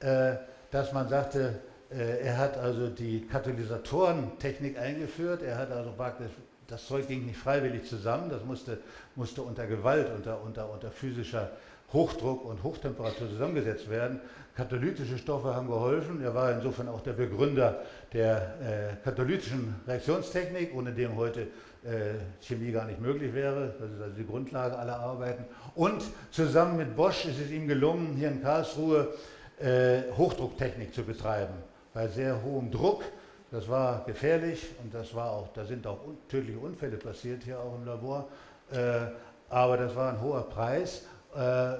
äh, 0.00 0.34
dass 0.70 0.92
man 0.92 1.08
sagte, 1.08 1.60
äh, 1.90 2.20
er 2.20 2.36
hat 2.36 2.58
also 2.58 2.88
die 2.88 3.26
Katalysatorentechnik 3.26 4.78
eingeführt. 4.78 5.42
Er 5.42 5.56
hat 5.56 5.70
also 5.70 5.92
praktisch, 5.92 6.32
das 6.66 6.86
Zeug 6.86 7.08
ging 7.08 7.26
nicht 7.26 7.38
freiwillig 7.38 7.88
zusammen, 7.88 8.28
das 8.28 8.44
musste, 8.44 8.78
musste 9.14 9.42
unter 9.42 9.66
Gewalt, 9.66 10.10
unter, 10.14 10.42
unter, 10.42 10.70
unter 10.70 10.90
physischer 10.90 11.50
Hochdruck 11.94 12.44
und 12.44 12.62
Hochtemperatur 12.62 13.30
zusammengesetzt 13.30 13.88
werden. 13.88 14.20
Katalytische 14.54 15.16
Stoffe 15.16 15.54
haben 15.54 15.68
geholfen. 15.68 16.22
Er 16.22 16.34
war 16.34 16.52
insofern 16.52 16.88
auch 16.88 17.00
der 17.00 17.14
Begründer 17.14 17.80
der 18.12 18.36
äh, 18.60 19.04
katalytischen 19.04 19.74
Reaktionstechnik, 19.86 20.74
ohne 20.74 20.92
dem 20.92 21.16
heute 21.16 21.48
äh, 21.84 22.14
Chemie 22.40 22.72
gar 22.72 22.84
nicht 22.84 23.00
möglich 23.00 23.32
wäre. 23.32 23.74
Das 23.78 23.90
ist 23.90 24.00
also 24.00 24.16
die 24.16 24.26
Grundlage 24.26 24.78
aller 24.78 24.98
Arbeiten. 24.98 25.44
Und 25.74 26.02
zusammen 26.30 26.76
mit 26.76 26.94
Bosch 26.94 27.24
ist 27.24 27.40
es 27.40 27.50
ihm 27.50 27.66
gelungen, 27.66 28.14
hier 28.16 28.28
in 28.28 28.42
Karlsruhe 28.42 29.14
äh, 29.58 30.02
Hochdrucktechnik 30.16 30.94
zu 30.94 31.02
betreiben. 31.02 31.54
Bei 31.92 32.08
sehr 32.08 32.42
hohem 32.42 32.70
Druck. 32.70 33.02
Das 33.50 33.68
war 33.68 34.04
gefährlich 34.04 34.66
und 34.82 34.92
das 34.92 35.14
war 35.14 35.30
auch, 35.30 35.48
da 35.52 35.64
sind 35.64 35.86
auch 35.86 36.00
tödliche 36.28 36.58
Unfälle 36.58 36.96
passiert 36.96 37.44
hier 37.44 37.60
auch 37.60 37.76
im 37.76 37.86
Labor. 37.86 38.28
Äh, 38.72 39.06
aber 39.48 39.76
das 39.76 39.94
war 39.94 40.12
ein 40.12 40.20
hoher 40.20 40.48
Preis. 40.48 41.06
Äh, 41.36 41.74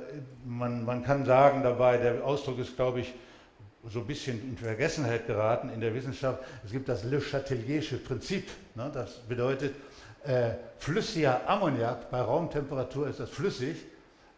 man, 0.44 0.84
man 0.84 1.04
kann 1.04 1.24
sagen 1.24 1.62
dabei, 1.62 1.98
der 1.98 2.24
Ausdruck 2.24 2.58
ist, 2.58 2.76
glaube 2.76 3.00
ich, 3.00 3.14
so 3.88 4.00
ein 4.00 4.06
bisschen 4.06 4.40
in 4.42 4.56
Vergessenheit 4.56 5.26
geraten 5.26 5.68
in 5.68 5.80
der 5.80 5.94
Wissenschaft. 5.94 6.42
Es 6.64 6.72
gibt 6.72 6.88
das 6.88 7.04
Le 7.04 7.20
Chateliersche 7.20 7.98
Prinzip. 7.98 8.48
Ne? 8.74 8.90
Das 8.92 9.18
bedeutet, 9.28 9.74
äh, 10.24 10.54
flüssiger 10.78 11.48
Ammoniak, 11.48 12.10
bei 12.10 12.20
Raumtemperatur 12.20 13.08
ist 13.08 13.20
das 13.20 13.30
flüssig, 13.30 13.76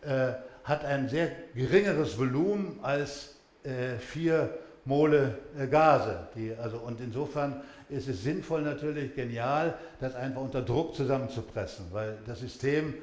äh, 0.03 0.33
hat 0.65 0.85
ein 0.85 1.09
sehr 1.09 1.31
geringeres 1.55 2.19
Volumen 2.19 2.81
als 2.83 3.37
äh, 3.63 3.97
vier 3.99 4.51
Mole 4.85 5.39
äh, 5.59 5.67
Gase. 5.69 6.29
Die, 6.35 6.53
also, 6.61 6.79
und 6.79 7.01
insofern 7.01 7.63
ist 7.89 8.09
es 8.09 8.25
sinnvoll 8.25 8.63
natürlich, 8.63 9.15
genial, 9.15 9.75
das 10.01 10.15
einfach 10.17 10.41
unter 10.41 10.63
Druck 10.63 10.97
zusammenzupressen, 10.97 11.87
weil 11.93 12.19
das 12.27 12.41
System 12.41 12.95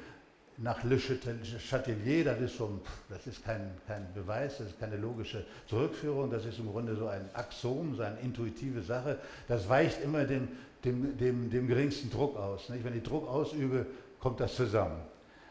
nach 0.58 0.84
Le 0.84 0.98
Chatelier, 0.98 2.24
das 2.24 2.40
ist, 2.40 2.56
so, 2.56 2.80
das 3.08 3.26
ist 3.26 3.44
kein, 3.44 3.70
kein 3.86 4.06
Beweis, 4.14 4.58
das 4.58 4.68
ist 4.68 4.80
keine 4.80 4.96
logische 4.96 5.44
Zurückführung, 5.66 6.30
das 6.30 6.44
ist 6.44 6.58
im 6.58 6.70
Grunde 6.70 6.94
so 6.94 7.08
ein 7.08 7.28
Axom, 7.32 7.96
so 7.96 8.02
eine 8.02 8.18
intuitive 8.20 8.82
Sache, 8.82 9.18
das 9.48 9.68
weicht 9.68 10.02
immer 10.02 10.24
dem, 10.24 10.48
dem, 10.84 11.16
dem, 11.16 11.50
dem 11.50 11.66
geringsten 11.66 12.10
Druck 12.10 12.36
aus. 12.36 12.68
Nicht? 12.68 12.84
Wenn 12.84 12.96
ich 12.96 13.02
Druck 13.02 13.28
ausübe, 13.28 13.86
kommt 14.20 14.40
das 14.40 14.54
zusammen. 14.54 15.00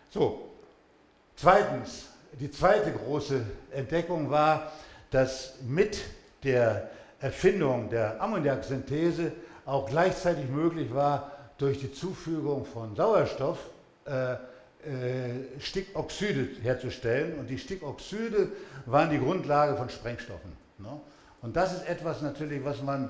So, 0.09 0.49
zweitens, 1.35 2.09
die 2.39 2.49
zweite 2.49 2.91
große 2.91 3.41
Entdeckung 3.71 4.29
war, 4.29 4.71
dass 5.11 5.55
mit 5.61 5.99
der 6.43 6.89
Erfindung 7.19 7.89
der 7.89 8.21
Ammoniaksynthese 8.21 9.31
auch 9.65 9.89
gleichzeitig 9.89 10.49
möglich 10.49 10.93
war, 10.93 11.31
durch 11.57 11.79
die 11.79 11.93
Zufügung 11.93 12.65
von 12.65 12.95
Sauerstoff 12.95 13.59
äh, 14.05 14.35
äh, 14.85 15.59
Stickoxide 15.59 16.49
herzustellen. 16.61 17.39
Und 17.39 17.49
die 17.49 17.57
Stickoxide 17.57 18.49
waren 18.85 19.09
die 19.09 19.19
Grundlage 19.19 19.75
von 19.75 19.89
Sprengstoffen. 19.89 20.51
Ne? 20.77 20.99
Und 21.41 21.55
das 21.55 21.73
ist 21.73 21.87
etwas 21.87 22.21
natürlich, 22.21 22.63
was 22.63 22.81
man 22.81 23.09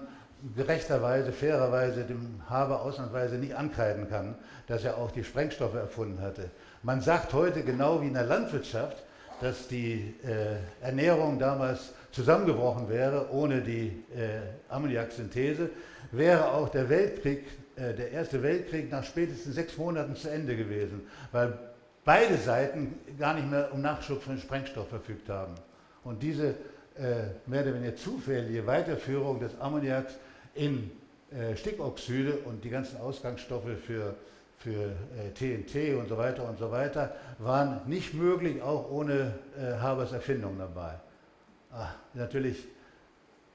gerechterweise, 0.55 1.31
fairerweise 1.31 2.03
dem 2.03 2.41
Haber 2.49 2.81
ausnahmsweise 2.81 3.35
nicht 3.35 3.55
ankreiden 3.55 4.09
kann, 4.09 4.35
dass 4.67 4.83
er 4.83 4.97
auch 4.97 5.11
die 5.11 5.23
Sprengstoffe 5.23 5.75
erfunden 5.75 6.21
hatte. 6.21 6.49
Man 6.81 7.01
sagt 7.01 7.33
heute 7.33 7.63
genau 7.63 8.01
wie 8.01 8.07
in 8.07 8.13
der 8.13 8.25
Landwirtschaft, 8.25 8.97
dass 9.39 9.67
die 9.67 10.15
äh, 10.23 10.85
Ernährung 10.85 11.39
damals 11.39 11.93
zusammengebrochen 12.11 12.89
wäre 12.89 13.31
ohne 13.31 13.61
die 13.61 14.03
äh, 14.15 14.39
Ammoniaksynthese, 14.69 15.69
wäre 16.11 16.51
auch 16.51 16.69
der 16.69 16.89
Weltkrieg 16.89 17.45
äh, 17.75 17.93
der 17.93 18.11
Erste 18.11 18.41
Weltkrieg 18.43 18.91
nach 18.91 19.03
spätestens 19.03 19.55
sechs 19.55 19.77
Monaten 19.77 20.15
zu 20.15 20.29
Ende 20.29 20.55
gewesen, 20.55 21.01
weil 21.31 21.57
beide 22.05 22.37
Seiten 22.37 22.95
gar 23.17 23.33
nicht 23.33 23.49
mehr 23.49 23.73
um 23.73 23.81
Nachschub 23.81 24.21
von 24.21 24.37
Sprengstoff 24.37 24.89
verfügt 24.89 25.29
haben. 25.29 25.55
Und 26.03 26.21
diese 26.21 26.55
äh, 26.95 27.25
mehr 27.47 27.63
oder 27.63 27.73
weniger 27.75 27.95
zufällige 27.95 28.67
Weiterführung 28.67 29.39
des 29.39 29.59
Ammoniaks 29.59 30.13
in 30.53 30.91
äh, 31.31 31.55
Stickoxide 31.55 32.37
und 32.45 32.63
die 32.63 32.69
ganzen 32.69 32.99
Ausgangsstoffe 32.99 33.77
für, 33.85 34.15
für 34.59 34.91
äh, 35.17 35.31
TNT 35.33 35.97
und 35.97 36.09
so 36.09 36.17
weiter 36.17 36.47
und 36.47 36.59
so 36.59 36.69
weiter 36.71 37.15
waren 37.39 37.81
nicht 37.87 38.13
möglich, 38.13 38.61
auch 38.61 38.91
ohne 38.91 39.33
äh, 39.57 39.79
Habers 39.79 40.11
Erfindung 40.11 40.57
dabei. 40.59 40.93
Ach, 41.71 41.95
natürlich 42.13 42.67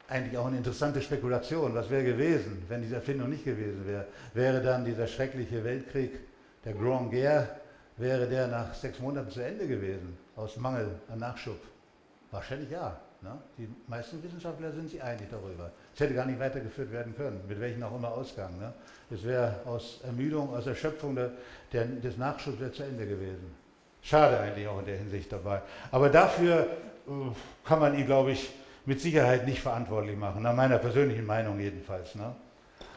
eigentlich 0.09 0.39
auch 0.39 0.47
eine 0.47 0.57
interessante 0.57 1.03
Spekulation. 1.03 1.75
Was 1.75 1.91
wäre 1.91 2.05
gewesen, 2.05 2.65
wenn 2.69 2.81
diese 2.81 2.97
Erfindung 2.97 3.29
nicht 3.29 3.45
gewesen 3.45 3.87
wäre? 3.87 4.07
Wäre 4.35 4.63
dann 4.63 4.85
dieser 4.85 5.07
schreckliche 5.07 5.63
Weltkrieg, 5.63 6.19
der 6.65 6.73
Grand 6.73 7.11
Guerre, 7.11 7.49
wäre 7.99 8.27
der 8.27 8.49
nach 8.49 8.75
sechs 8.75 8.99
Monaten 9.01 9.31
zu 9.31 9.41
Ende 9.41 9.67
gewesen, 9.67 10.17
aus 10.35 10.57
Mangel 10.57 10.89
an 11.09 11.19
Nachschub? 11.19 11.61
Wahrscheinlich 12.31 12.71
ja. 12.71 12.99
Ne? 13.21 13.37
Die 13.59 13.69
meisten 13.89 14.23
Wissenschaftler 14.23 14.71
sind 14.73 14.91
sich 14.91 15.03
einig 15.03 15.29
darüber. 15.31 15.73
Es 15.93 16.01
hätte 16.01 16.15
gar 16.15 16.25
nicht 16.25 16.39
weitergeführt 16.39 16.93
werden 16.93 17.15
können, 17.17 17.41
mit 17.49 17.61
welchem 17.61 17.83
auch 17.83 17.97
immer 17.97 18.13
Ausgang. 18.13 18.57
Ne? 18.59 18.73
Es 19.11 19.25
wäre 19.25 19.57
aus 19.65 20.01
Ermüdung, 20.05 20.55
aus 20.55 20.67
Erschöpfung 20.67 21.17
der, 21.17 21.33
der, 21.73 21.85
des 21.85 22.17
Nachschubs 22.17 22.59
zu 22.77 22.83
Ende 22.83 23.07
gewesen. 23.07 23.55
Schade 24.03 24.39
eigentlich 24.39 24.69
auch 24.69 24.79
in 24.79 24.87
der 24.87 24.97
Hinsicht 24.97 25.33
dabei. 25.33 25.61
Aber 25.91 26.09
dafür 26.09 26.61
äh, 26.61 27.11
kann 27.67 27.81
man 27.81 27.99
ihn, 27.99 28.07
glaube 28.07 28.33
ich, 28.33 28.51
mit 28.89 29.03
Sicherheit 29.03 29.47
nicht 29.47 29.61
verantwortlich 29.61 30.17
machen, 30.17 30.43
nach 30.43 30.55
meiner 30.55 30.79
persönlichen 30.79 31.27
Meinung 31.27 31.61
jedenfalls. 31.61 32.15
Ne? 32.15 32.35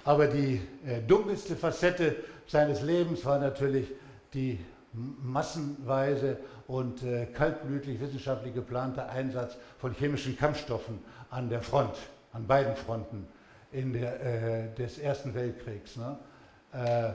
Aber 0.06 0.28
die 0.28 0.62
äh, 0.88 1.02
dunkelste 1.06 1.58
Facette 1.58 2.16
seines 2.48 2.82
Lebens 2.82 3.26
war 3.26 3.40
natürlich 3.40 3.90
die 4.34 4.58
massenweise 4.94 6.38
und 6.68 7.04
äh, 7.04 7.26
kaltblütig 7.26 8.00
wissenschaftlich 8.00 8.54
geplante 8.54 9.06
Einsatz 9.10 9.58
von 9.80 9.94
chemischen 9.94 10.38
Kampfstoffen 10.38 11.00
an 11.30 11.50
der 11.50 11.62
Front, 11.62 11.98
an 12.32 12.48
beiden 12.48 12.78
Fronten 12.78 13.28
in 13.74 13.92
der, 13.92 14.22
äh, 14.24 14.74
des 14.76 14.98
Ersten 14.98 15.34
Weltkriegs. 15.34 15.98
Ne? 15.98 16.18
Äh, 16.72 17.12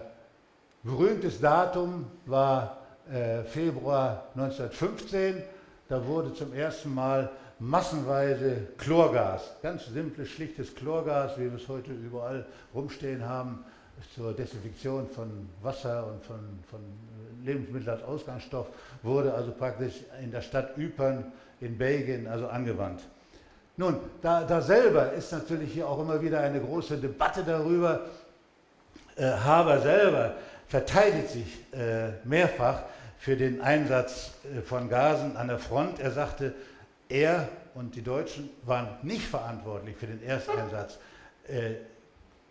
berühmtes 0.82 1.40
Datum 1.40 2.04
war 2.26 2.82
äh, 3.10 3.42
Februar 3.44 4.26
1915. 4.34 5.42
Da 5.88 6.06
wurde 6.06 6.34
zum 6.34 6.52
ersten 6.52 6.94
Mal 6.94 7.30
massenweise 7.58 8.68
Chlorgas, 8.78 9.42
ganz 9.62 9.86
simples, 9.86 10.28
schlichtes 10.28 10.74
Chlorgas, 10.74 11.38
wie 11.38 11.50
wir 11.50 11.54
es 11.54 11.68
heute 11.68 11.92
überall 11.92 12.44
rumstehen 12.74 13.26
haben, 13.26 13.64
zur 14.14 14.34
Desinfektion 14.34 15.08
von 15.08 15.48
Wasser 15.62 16.06
und 16.06 16.22
von, 16.22 16.38
von 16.70 16.80
Lebensmitteln 17.44 17.88
als 17.88 18.02
Ausgangsstoff, 18.02 18.66
wurde 19.02 19.32
also 19.32 19.52
praktisch 19.52 19.94
in 20.22 20.30
der 20.30 20.42
Stadt 20.42 20.76
Ypern 20.76 21.32
in 21.60 21.78
Belgien 21.78 22.26
also 22.26 22.46
angewandt. 22.48 23.00
Nun, 23.78 23.98
da, 24.22 24.44
da 24.44 24.60
selber 24.60 25.12
ist 25.12 25.32
natürlich 25.32 25.72
hier 25.72 25.88
auch 25.88 26.00
immer 26.00 26.20
wieder 26.20 26.40
eine 26.40 26.60
große 26.60 26.96
Debatte 26.96 27.42
darüber. 27.42 28.00
Äh, 29.16 29.30
Haber 29.30 29.80
selber 29.80 30.34
verteidigt 30.66 31.30
sich 31.30 31.72
äh, 31.72 32.12
mehrfach 32.24 32.82
für 33.18 33.36
den 33.36 33.60
Einsatz 33.60 34.32
äh, 34.44 34.62
von 34.62 34.88
Gasen 34.88 35.36
an 35.36 35.48
der 35.48 35.58
Front. 35.58 36.00
Er 36.00 36.10
sagte, 36.10 36.54
er 37.08 37.48
und 37.74 37.94
die 37.94 38.02
Deutschen 38.02 38.50
waren 38.64 38.88
nicht 39.02 39.26
verantwortlich 39.26 39.96
für 39.96 40.06
den 40.06 40.22
Ersteinsatz. 40.22 40.98
Äh, 41.48 41.74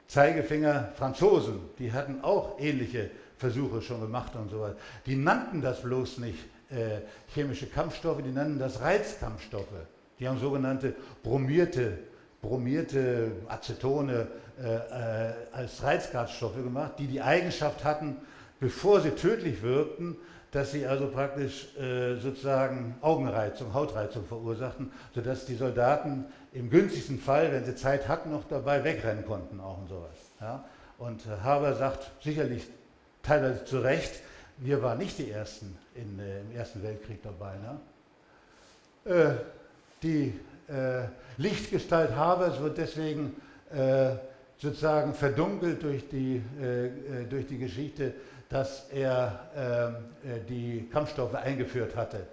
Zeigefinger 0.08 0.92
Franzosen, 0.98 1.60
die 1.80 1.92
hatten 1.92 2.22
auch 2.22 2.60
ähnliche 2.60 3.10
Versuche 3.38 3.82
schon 3.82 4.02
gemacht 4.02 4.36
und 4.36 4.50
so 4.50 4.62
weiter. 4.62 4.78
Die 5.06 5.16
nannten 5.16 5.62
das 5.62 5.82
bloß 5.82 6.20
nicht 6.20 6.40
äh, 6.70 7.02
chemische 7.34 7.68
Kampfstoffe, 7.68 8.22
die 8.22 8.32
nannten 8.32 8.60
das 8.60 8.82
Reizkampfstoffe. 8.82 9.66
Die 10.20 10.28
haben 10.28 10.40
sogenannte 10.40 10.96
bromierte, 11.24 11.98
bromierte 12.42 13.32
Acetone 13.48 14.28
äh, 14.62 14.76
äh, 14.76 15.34
als 15.52 15.84
Reizgasstoffe 15.84 16.56
gemacht, 16.56 16.94
die 17.00 17.08
die 17.08 17.22
Eigenschaft 17.22 17.84
hatten, 17.84 18.16
bevor 18.60 19.02
sie 19.02 19.12
tödlich 19.12 19.62
wirkten, 19.62 20.16
dass 20.56 20.72
sie 20.72 20.88
also 20.88 21.08
praktisch 21.08 21.68
äh, 21.78 22.16
sozusagen 22.16 22.96
Augenreizung, 23.02 23.74
Hautreizung 23.74 24.24
verursachten, 24.26 24.90
sodass 25.14 25.46
die 25.46 25.56
Soldaten 25.56 26.24
im 26.54 26.70
günstigsten 26.70 27.20
Fall, 27.20 27.52
wenn 27.52 27.66
sie 27.66 27.76
Zeit 27.76 28.08
hatten, 28.08 28.32
noch 28.32 28.46
dabei 28.48 28.82
wegrennen 28.86 29.26
konnten, 29.26 29.60
auch 29.60 29.80
und 29.80 29.90
sowas. 29.90 30.16
Ja? 30.40 30.64
Und 30.98 31.24
Haber 31.44 31.74
sagt 31.74 32.10
sicherlich 32.24 32.66
teilweise 33.22 33.66
zu 33.66 33.80
Recht, 33.80 34.22
wir 34.58 34.82
waren 34.82 34.98
nicht 34.98 35.18
die 35.18 35.30
Ersten 35.30 35.78
in, 35.94 36.20
äh, 36.20 36.40
im 36.40 36.56
Ersten 36.56 36.82
Weltkrieg 36.82 37.22
dabei. 37.22 37.56
Ne? 39.04 39.14
Äh, 39.14 39.36
die 40.04 40.40
äh, 40.70 41.04
Lichtgestalt 41.36 42.16
Habers 42.16 42.62
wird 42.62 42.78
deswegen 42.78 43.36
äh, 43.74 44.16
sozusagen 44.58 45.14
verdunkelt 45.14 45.84
durch 45.84 46.08
die, 46.08 46.42
äh, 46.62 46.86
äh, 46.86 46.92
durch 47.30 47.46
die 47.46 47.58
Geschichte 47.58 48.14
dass 48.50 48.90
er 48.92 49.40
ähm, 49.56 49.96
äh, 50.30 50.40
die 50.48 50.90
Kampfstoffe 50.92 51.36
eingeführt 51.36 51.96
hatte. 51.96 52.28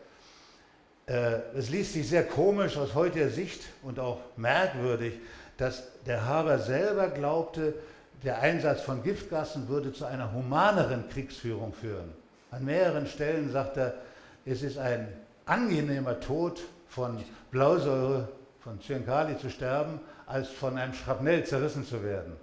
Äh, 1.06 1.40
es 1.56 1.70
liest 1.70 1.94
sich 1.94 2.08
sehr 2.08 2.24
komisch 2.24 2.76
aus 2.76 2.94
heutiger 2.94 3.28
Sicht 3.28 3.62
und 3.82 3.98
auch 3.98 4.20
merkwürdig, 4.36 5.14
dass 5.56 5.84
der 6.06 6.26
Haber 6.26 6.58
selber 6.58 7.08
glaubte, 7.08 7.74
der 8.24 8.40
Einsatz 8.40 8.82
von 8.82 9.02
Giftgassen 9.02 9.68
würde 9.68 9.92
zu 9.92 10.04
einer 10.04 10.32
humaneren 10.32 11.08
Kriegsführung 11.08 11.72
führen. 11.72 12.12
An 12.50 12.64
mehreren 12.64 13.06
Stellen 13.06 13.50
sagt 13.50 13.76
er, 13.76 13.94
es 14.44 14.62
ist 14.62 14.78
ein 14.78 15.08
angenehmer 15.46 16.20
Tod 16.20 16.60
von 16.88 17.22
Blausäure, 17.50 18.28
von 18.60 18.80
Zyankali 18.80 19.38
zu 19.38 19.50
sterben, 19.50 20.00
als 20.26 20.48
von 20.48 20.78
einem 20.78 20.94
Schrapnell 20.94 21.44
zerrissen 21.44 21.84
zu 21.84 22.04
werden. 22.04 22.36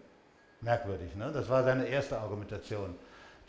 Merkwürdig, 0.62 1.16
ne? 1.16 1.32
Das 1.34 1.48
war 1.48 1.64
seine 1.64 1.86
erste 1.86 2.18
Argumentation. 2.18 2.96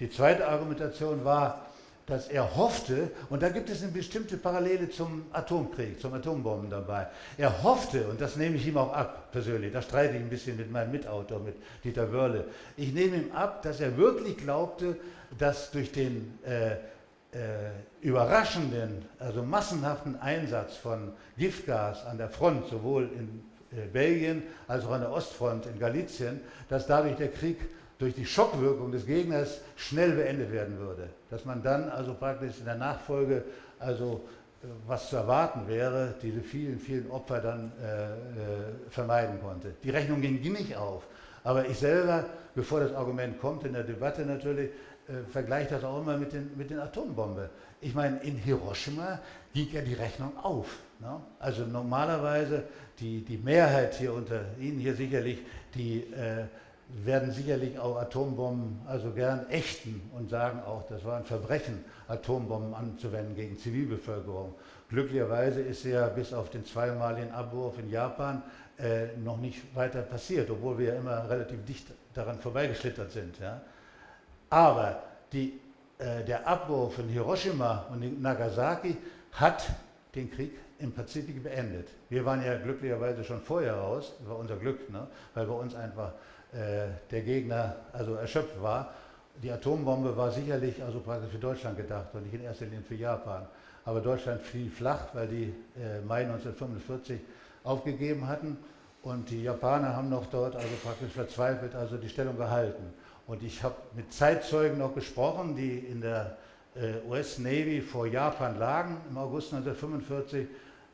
Die 0.00 0.10
zweite 0.10 0.48
Argumentation 0.48 1.24
war, 1.24 1.66
dass 2.06 2.28
er 2.28 2.56
hoffte, 2.56 3.10
und 3.28 3.42
da 3.42 3.50
gibt 3.50 3.70
es 3.70 3.82
eine 3.82 3.92
bestimmte 3.92 4.36
Parallele 4.36 4.90
zum 4.90 5.26
Atomkrieg, 5.32 6.00
zum 6.00 6.12
Atombomben 6.12 6.68
dabei. 6.68 7.06
Er 7.38 7.62
hoffte, 7.62 8.08
und 8.08 8.20
das 8.20 8.36
nehme 8.36 8.56
ich 8.56 8.66
ihm 8.66 8.76
auch 8.78 8.92
ab 8.92 9.30
persönlich, 9.30 9.72
da 9.72 9.80
streite 9.80 10.16
ich 10.16 10.20
ein 10.20 10.28
bisschen 10.28 10.56
mit 10.56 10.72
meinem 10.72 10.90
Mitautor, 10.90 11.38
mit 11.38 11.54
Dieter 11.84 12.12
Wörle, 12.12 12.46
ich 12.76 12.92
nehme 12.92 13.16
ihm 13.16 13.32
ab, 13.32 13.62
dass 13.62 13.80
er 13.80 13.96
wirklich 13.96 14.38
glaubte, 14.38 14.96
dass 15.38 15.70
durch 15.70 15.92
den 15.92 16.36
äh, 16.44 16.72
äh, 17.32 17.70
überraschenden, 18.00 19.04
also 19.20 19.44
massenhaften 19.44 20.20
Einsatz 20.20 20.76
von 20.76 21.12
Giftgas 21.38 22.04
an 22.06 22.18
der 22.18 22.28
Front, 22.28 22.66
sowohl 22.68 23.04
in 23.04 23.44
äh, 23.78 23.86
Belgien 23.86 24.42
als 24.66 24.84
auch 24.84 24.92
an 24.92 25.02
der 25.02 25.12
Ostfront 25.12 25.66
in 25.66 25.78
Galizien, 25.78 26.40
dass 26.68 26.88
dadurch 26.88 27.14
der 27.16 27.28
Krieg 27.28 27.58
durch 28.00 28.14
die 28.14 28.24
Schockwirkung 28.24 28.90
des 28.90 29.06
Gegners 29.06 29.60
schnell 29.76 30.12
beendet 30.12 30.50
werden 30.50 30.78
würde. 30.78 31.10
Dass 31.28 31.44
man 31.44 31.62
dann 31.62 31.90
also 31.90 32.14
praktisch 32.14 32.58
in 32.58 32.64
der 32.64 32.76
Nachfolge, 32.76 33.44
also 33.78 34.22
äh, 34.62 34.66
was 34.86 35.10
zu 35.10 35.16
erwarten 35.16 35.68
wäre, 35.68 36.14
diese 36.20 36.40
vielen, 36.40 36.80
vielen 36.80 37.10
Opfer 37.10 37.40
dann 37.40 37.72
äh, 37.80 38.04
äh, 38.04 38.16
vermeiden 38.88 39.38
konnte. 39.40 39.74
Die 39.84 39.90
Rechnung 39.90 40.22
ging 40.22 40.40
nicht 40.40 40.76
auf. 40.76 41.06
Aber 41.44 41.68
ich 41.68 41.78
selber, 41.78 42.24
bevor 42.54 42.80
das 42.80 42.94
Argument 42.94 43.38
kommt 43.38 43.64
in 43.64 43.74
der 43.74 43.84
Debatte 43.84 44.22
natürlich, 44.22 44.70
äh, 45.06 45.30
vergleiche 45.30 45.74
das 45.74 45.84
auch 45.84 46.00
immer 46.00 46.16
mit 46.16 46.32
den, 46.32 46.50
mit 46.56 46.70
den 46.70 46.78
Atombomben. 46.78 47.50
Ich 47.82 47.94
meine, 47.94 48.18
in 48.22 48.36
Hiroshima 48.36 49.20
ging 49.52 49.68
ja 49.72 49.82
die 49.82 49.94
Rechnung 49.94 50.32
auf. 50.38 50.78
Ne? 51.00 51.20
Also 51.38 51.64
normalerweise, 51.64 52.64
die, 52.98 53.22
die 53.22 53.36
Mehrheit 53.38 53.94
hier 53.94 54.14
unter 54.14 54.40
Ihnen 54.58 54.78
hier 54.78 54.94
sicherlich, 54.94 55.38
die 55.74 56.00
äh, 56.12 56.44
werden 56.92 57.33
sicherlich 57.33 57.79
auch 57.79 57.96
Atombomben 57.96 58.81
also 58.87 59.11
gern 59.11 59.48
ächten 59.48 60.03
und 60.16 60.29
sagen 60.31 60.61
auch, 60.61 60.87
das 60.88 61.05
war 61.05 61.16
ein 61.16 61.24
Verbrechen, 61.24 61.85
Atombomben 62.09 62.74
anzuwenden 62.74 63.35
gegen 63.35 63.59
Zivilbevölkerung. 63.59 64.55
Glücklicherweise 64.88 65.61
ist 65.61 65.85
ja 65.85 66.09
bis 66.09 66.33
auf 66.33 66.50
den 66.50 66.64
zweimaligen 66.64 67.31
Abwurf 67.31 67.79
in 67.79 67.90
Japan 67.90 68.42
äh, 68.79 69.16
noch 69.18 69.37
nicht 69.37 69.74
weiter 69.74 70.03
passiert, 70.03 70.50
obwohl 70.50 70.79
wir 70.79 70.94
ja 70.94 70.94
immer 70.94 71.29
relativ 71.29 71.64
dicht 71.64 71.87
daran 72.14 72.38
vorbeigeschlittert 72.38 73.12
sind. 73.12 73.38
Ja. 73.38 73.61
Aber 74.48 75.03
die, 75.33 75.61
äh, 75.98 76.24
der 76.24 76.46
Abwurf 76.46 76.98
in 76.98 77.09
Hiroshima 77.09 77.87
und 77.90 78.20
Nagasaki 78.20 78.96
hat 79.33 79.68
den 80.14 80.31
Krieg 80.31 80.53
im 80.80 80.92
Pazifik 80.92 81.42
beendet. 81.42 81.88
Wir 82.08 82.24
waren 82.24 82.44
ja 82.44 82.56
glücklicherweise 82.56 83.24
schon 83.24 83.40
vorher 83.40 83.74
raus, 83.74 84.12
war 84.26 84.38
unser 84.38 84.56
Glück, 84.56 84.90
ne? 84.90 85.06
weil 85.34 85.46
bei 85.46 85.54
uns 85.54 85.74
einfach 85.74 86.12
äh, 86.52 86.88
der 87.10 87.22
Gegner 87.22 87.76
also 87.92 88.14
erschöpft 88.14 88.60
war. 88.60 88.92
Die 89.42 89.50
Atombombe 89.50 90.16
war 90.16 90.30
sicherlich 90.30 90.82
also 90.82 91.00
praktisch 91.00 91.30
für 91.30 91.38
Deutschland 91.38 91.76
gedacht 91.76 92.08
und 92.12 92.24
nicht 92.24 92.34
in 92.34 92.42
erster 92.42 92.66
Linie 92.66 92.82
für 92.82 92.94
Japan. 92.94 93.46
Aber 93.84 94.00
Deutschland 94.00 94.42
fiel 94.42 94.70
flach, 94.70 95.14
weil 95.14 95.28
die 95.28 95.54
äh, 95.80 96.00
Mai 96.06 96.22
1945 96.22 97.20
aufgegeben 97.64 98.26
hatten 98.26 98.58
und 99.02 99.30
die 99.30 99.44
Japaner 99.44 99.96
haben 99.96 100.10
noch 100.10 100.26
dort 100.26 100.56
also 100.56 100.68
praktisch 100.82 101.12
verzweifelt 101.12 101.74
also 101.74 101.96
die 101.96 102.08
Stellung 102.08 102.36
gehalten. 102.36 102.82
Und 103.26 103.42
ich 103.42 103.62
habe 103.62 103.76
mit 103.94 104.12
Zeitzeugen 104.12 104.78
noch 104.78 104.94
gesprochen, 104.94 105.56
die 105.56 105.78
in 105.78 106.00
der 106.00 106.36
äh, 106.74 107.08
US 107.08 107.38
Navy 107.38 107.80
vor 107.80 108.06
Japan 108.06 108.58
lagen 108.58 108.98
im 109.08 109.16
August 109.16 109.54
1945 109.54 110.46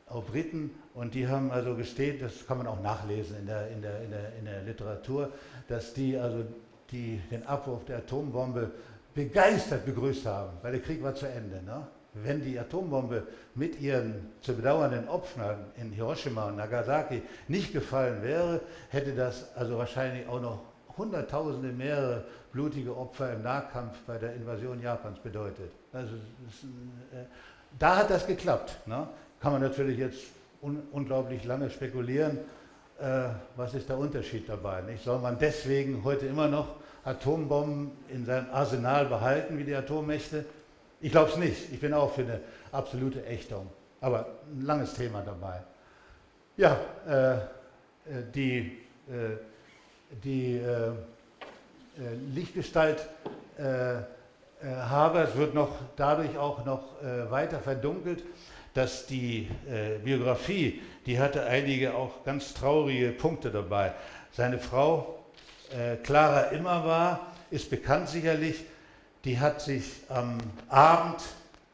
auch 0.09 0.23
Briten 0.23 0.71
und 0.93 1.13
die 1.13 1.27
haben 1.27 1.51
also 1.51 1.75
gesteht, 1.75 2.21
das 2.21 2.45
kann 2.47 2.57
man 2.57 2.67
auch 2.67 2.81
nachlesen 2.81 3.37
in 3.39 3.45
der, 3.45 3.69
in 3.69 3.81
der, 3.81 4.01
in 4.01 4.11
der, 4.11 4.35
in 4.39 4.45
der 4.45 4.61
Literatur, 4.63 5.31
dass 5.67 5.93
die 5.93 6.17
also 6.17 6.45
die, 6.91 7.19
den 7.29 7.45
Abwurf 7.45 7.85
der 7.85 7.97
Atombombe 7.97 8.71
begeistert 9.13 9.85
begrüßt 9.85 10.25
haben, 10.25 10.57
weil 10.61 10.73
der 10.73 10.81
Krieg 10.81 11.03
war 11.03 11.13
zu 11.15 11.27
Ende. 11.27 11.61
Ne? 11.63 11.85
Wenn 12.13 12.41
die 12.41 12.57
Atombombe 12.57 13.27
mit 13.55 13.79
ihren 13.81 14.31
zu 14.41 14.55
bedauernden 14.55 15.07
Opfern 15.07 15.65
in 15.75 15.91
Hiroshima 15.91 16.45
und 16.45 16.55
Nagasaki 16.55 17.21
nicht 17.47 17.73
gefallen 17.73 18.23
wäre, 18.23 18.61
hätte 18.89 19.13
das 19.13 19.55
also 19.55 19.77
wahrscheinlich 19.77 20.27
auch 20.27 20.41
noch 20.41 20.61
Hunderttausende, 20.97 21.71
mehrere 21.71 22.25
blutige 22.51 22.95
Opfer 22.97 23.33
im 23.33 23.43
Nahkampf 23.43 23.99
bei 24.07 24.17
der 24.17 24.33
Invasion 24.33 24.81
Japans 24.81 25.19
bedeutet. 25.19 25.71
Also, 25.93 26.15
äh, 26.15 27.25
da 27.77 27.97
hat 27.97 28.09
das 28.09 28.25
geklappt. 28.25 28.87
Ne? 28.87 29.07
Kann 29.39 29.53
man 29.53 29.61
natürlich 29.61 29.97
jetzt 29.97 30.21
un 30.61 30.81
unglaublich 30.91 31.43
lange 31.43 31.69
spekulieren, 31.69 32.39
äh, 32.99 33.29
was 33.55 33.73
ist 33.73 33.89
der 33.89 33.97
Unterschied 33.97 34.49
dabei. 34.49 34.81
Nicht? 34.81 35.03
Soll 35.03 35.19
man 35.19 35.37
deswegen 35.37 36.03
heute 36.03 36.25
immer 36.25 36.47
noch 36.47 36.75
Atombomben 37.03 37.91
in 38.09 38.25
seinem 38.25 38.49
Arsenal 38.51 39.05
behalten 39.05 39.57
wie 39.57 39.63
die 39.63 39.75
Atommächte? 39.75 40.45
Ich 40.99 41.11
glaube 41.11 41.29
es 41.29 41.37
nicht. 41.37 41.71
Ich 41.71 41.79
bin 41.79 41.93
auch 41.93 42.11
für 42.13 42.21
eine 42.21 42.39
absolute 42.71 43.23
Ächtung. 43.25 43.67
Aber 44.01 44.27
ein 44.51 44.65
langes 44.65 44.93
Thema 44.93 45.21
dabei. 45.21 45.61
Ja, 46.57 46.79
äh, 47.07 47.33
äh 47.35 47.39
die, 48.33 48.77
äh, 49.07 49.37
die 50.23 50.57
äh, 50.57 50.87
äh, 50.87 50.93
Lichtgestalt 52.33 53.07
Habers 54.61 55.35
wird 55.35 55.55
noch 55.55 55.69
dadurch 55.95 56.37
auch 56.37 56.63
noch 56.63 56.83
weiter 57.31 57.59
verdunkelt, 57.59 58.23
dass 58.77 59.07
die 59.07 59.49
äh, 59.67 59.97
Biografie, 59.97 60.83
die 61.07 61.19
hatte 61.19 61.47
einige 61.47 61.95
auch 61.95 62.23
ganz 62.23 62.53
traurige 62.53 63.11
Punkte 63.11 63.49
dabei. 63.49 63.93
Seine 64.31 64.59
Frau 64.59 65.25
äh, 65.71 65.95
Clara 65.95 66.41
Immer 66.51 66.85
war, 66.85 67.33
ist 67.49 67.71
bekannt 67.71 68.07
sicherlich, 68.07 68.65
die 69.25 69.39
hat 69.39 69.61
sich 69.61 70.03
am 70.09 70.37
Abend 70.69 71.23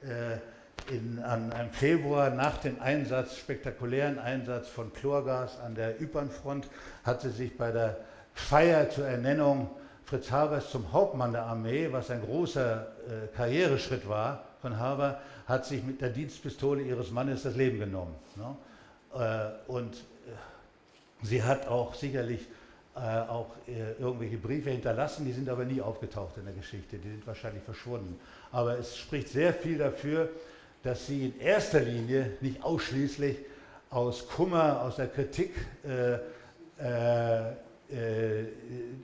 äh, 0.02 0.96
in, 0.96 1.20
an 1.20 1.52
einem 1.52 1.72
Februar 1.72 2.30
nach 2.30 2.60
dem 2.60 2.82
Einsatz, 2.82 3.36
spektakulären 3.36 4.18
Einsatz 4.18 4.70
von 4.70 4.94
Chlorgas 4.94 5.60
an 5.60 5.76
der 5.76 6.02
Ypernfront, 6.02 6.70
hat 7.04 7.20
sie 7.20 7.32
sich 7.32 7.58
bei 7.58 7.74
der 7.74 7.98
Feier 8.34 8.90
zur 8.90 9.08
Ernennung 9.08 9.70
Fritz 10.06 10.32
Habers 10.32 10.72
zum 10.72 10.94
Hauptmann 10.94 11.34
der 11.34 11.44
Armee, 11.44 11.90
was 11.92 12.10
ein 12.10 12.22
großer 12.22 12.88
äh, 13.08 13.36
Karriereschritt 13.36 14.08
war 14.08 14.46
von 14.64 14.80
Haber, 14.80 15.20
hat 15.46 15.66
sich 15.66 15.84
mit 15.84 16.02
der 16.02 16.10
Dienstpistole 16.10 16.82
ihres 16.82 17.12
Mannes 17.12 17.44
das 17.44 17.56
Leben 17.56 17.80
genommen. 17.80 18.16
Ne? 18.38 18.56
Äh, 19.14 19.72
und 19.72 19.94
äh, 19.94 20.32
sie 21.22 21.44
hat 21.44 21.68
auch 21.68 21.94
sicherlich 21.94 22.48
äh, 22.96 23.00
auch 23.00 23.48
irgendwelche 23.68 24.38
Briefe 24.38 24.70
hinterlassen, 24.70 25.26
die 25.26 25.34
sind 25.34 25.50
aber 25.50 25.66
nie 25.66 25.82
aufgetaucht 25.82 26.38
in 26.38 26.46
der 26.46 26.54
Geschichte, 26.54 26.98
die 26.98 27.10
sind 27.10 27.28
wahrscheinlich 27.28 27.64
verschwunden. 27.64 28.18
Aber 28.52 28.80
es 28.80 28.96
spricht 28.96 29.30
sehr 29.30 29.54
viel 29.54 29.80
dafür, 29.80 30.30
dass 30.84 31.08
sie 31.08 31.26
in 31.26 31.40
erster 31.40 31.82
Linie, 31.82 32.38
nicht 32.40 32.64
ausschließlich 32.64 33.38
aus 33.90 34.28
Kummer, 34.28 34.82
aus 34.82 34.96
der 34.96 35.08
Kritik 35.08 35.54
äh, 35.84 36.20
äh, 36.84 38.46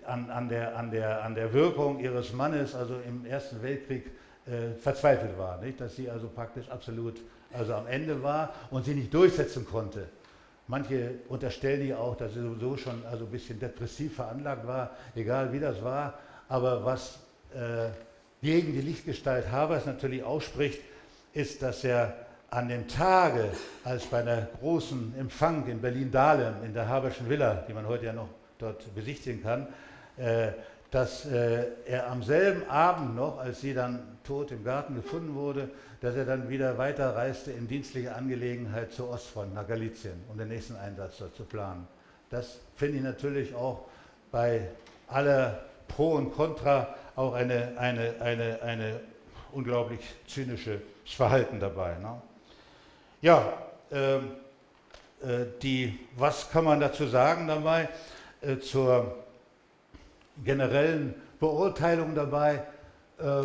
an, 0.06 0.30
an, 0.30 0.50
der, 0.50 0.78
an, 0.78 0.92
der, 0.92 1.24
an 1.24 1.36
der 1.36 1.54
Wirkung 1.54 2.00
ihres 2.00 2.32
Mannes, 2.32 2.76
also 2.76 2.96
im 3.08 3.26
Ersten 3.26 3.62
Weltkrieg, 3.62 4.10
äh, 4.50 4.74
verzweifelt 4.80 5.38
war, 5.38 5.62
nicht? 5.62 5.80
dass 5.80 5.96
sie 5.96 6.10
also 6.10 6.28
praktisch 6.28 6.70
absolut 6.70 7.22
also 7.54 7.74
am 7.74 7.88
Ende 7.88 8.22
war 8.24 8.54
und 8.72 8.86
sie 8.86 8.94
nicht 8.94 9.14
durchsetzen 9.14 9.66
konnte. 9.66 10.08
Manche 10.68 11.16
unterstellen 11.30 11.88
ihr 11.88 12.00
auch, 12.00 12.16
dass 12.16 12.34
sie 12.34 12.42
sowieso 12.42 12.78
schon 12.78 13.04
also 13.06 13.26
ein 13.26 13.32
bisschen 13.32 13.60
depressiv 13.60 14.16
veranlagt 14.16 14.68
war, 14.68 14.92
egal 15.16 15.52
wie 15.52 15.60
das 15.60 15.84
war. 15.84 16.20
Aber 16.48 16.86
was 16.86 17.20
äh, 17.54 17.90
gegen 18.42 18.74
die 18.74 18.82
Lichtgestalt 18.82 19.52
Habers 19.52 19.86
natürlich 19.86 20.24
ausspricht, 20.24 20.80
ist, 21.34 21.62
dass 21.62 21.84
er 21.84 22.16
an 22.52 22.68
dem 22.70 22.88
Tage, 22.88 23.52
als 23.84 24.06
bei 24.06 24.20
einer 24.20 24.48
großen 24.60 25.14
Empfang 25.18 25.68
in 25.68 25.82
Berlin-Dahlem, 25.82 26.64
in 26.64 26.74
der 26.74 26.88
Haberschen 26.88 27.30
Villa, 27.30 27.64
die 27.68 27.74
man 27.74 27.88
heute 27.88 28.06
ja 28.06 28.14
noch 28.14 28.30
dort 28.58 28.94
besichtigen 28.96 29.44
kann, 29.44 29.68
äh, 30.18 30.52
dass 30.92 31.26
äh, 31.26 31.68
er 31.86 32.10
am 32.10 32.24
selben 32.24 32.68
Abend 32.68 33.16
noch, 33.16 33.38
als 33.38 33.62
sie 33.62 33.74
dann 33.74 34.18
tot 34.24 34.52
im 34.52 34.64
Garten 34.64 34.96
gefunden 34.96 35.36
wurde, 35.36 35.70
dass 36.02 36.16
er 36.16 36.26
dann 36.26 36.50
wieder 36.50 36.78
weiterreiste 36.78 37.52
in 37.52 37.68
dienstliche 37.68 38.16
Angelegenheit 38.16 38.92
zur 38.92 39.12
Ostfront 39.12 39.54
nach 39.54 39.68
Galizien, 39.68 40.24
um 40.30 40.38
den 40.38 40.48
nächsten 40.48 40.76
Einsatz 40.76 41.18
dort 41.20 41.36
zu 41.36 41.44
planen. 41.44 41.88
Das 42.30 42.60
finde 42.76 42.98
ich 42.98 43.04
natürlich 43.04 43.54
auch 43.54 43.86
bei 44.32 44.70
aller 45.08 45.60
Pro 45.88 46.14
und 46.14 46.32
Contra 46.34 46.96
auch 47.16 47.34
eine, 47.34 47.74
eine, 47.78 48.16
eine, 48.22 48.62
eine 48.62 49.00
unglaublich 49.52 50.00
zynisches 50.28 50.82
Verhalten 51.06 51.60
dabei. 51.60 51.96
Ne? 51.98 52.22
Ja, 53.22 53.54
ähm, 53.92 54.32
äh, 55.22 55.46
die, 55.62 56.00
was 56.16 56.50
kann 56.50 56.64
man 56.64 56.80
dazu 56.80 57.08
sagen 57.08 57.48
dabei? 57.48 57.90
Äh, 58.42 58.60
zur 58.60 59.18
generellen 60.44 61.14
Beurteilung 61.40 62.16
dabei. 62.16 62.64
Äh, 63.18 63.44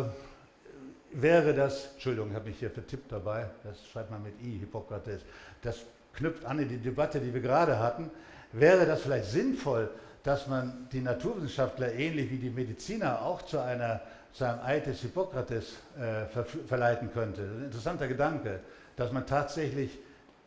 wäre 1.11 1.53
das, 1.53 1.91
Entschuldigung, 1.93 2.33
habe 2.33 2.49
mich 2.49 2.59
hier 2.59 2.69
vertippt 2.69 3.11
dabei, 3.11 3.49
das 3.63 3.85
schreibt 3.87 4.11
man 4.11 4.23
mit 4.23 4.33
I, 4.41 4.59
Hippokrates, 4.59 5.21
das 5.61 5.79
knüpft 6.13 6.45
an 6.45 6.59
in 6.59 6.69
die 6.69 6.77
Debatte, 6.77 7.19
die 7.19 7.33
wir 7.33 7.41
gerade 7.41 7.79
hatten, 7.79 8.11
wäre 8.51 8.85
das 8.85 9.01
vielleicht 9.01 9.25
sinnvoll, 9.25 9.89
dass 10.23 10.47
man 10.47 10.87
die 10.91 11.01
Naturwissenschaftler 11.01 11.93
ähnlich 11.93 12.31
wie 12.31 12.37
die 12.37 12.49
Mediziner 12.49 13.21
auch 13.21 13.43
zu, 13.43 13.59
einer, 13.59 14.01
zu 14.33 14.45
einem 14.45 14.59
Eid 14.61 14.87
des 14.87 15.01
Hippokrates 15.01 15.75
äh, 15.97 16.25
ver 16.25 16.45
verleiten 16.45 17.11
könnte. 17.13 17.41
Ein 17.41 17.65
interessanter 17.65 18.07
Gedanke, 18.07 18.59
dass 18.95 19.11
man 19.11 19.25
tatsächlich 19.25 19.97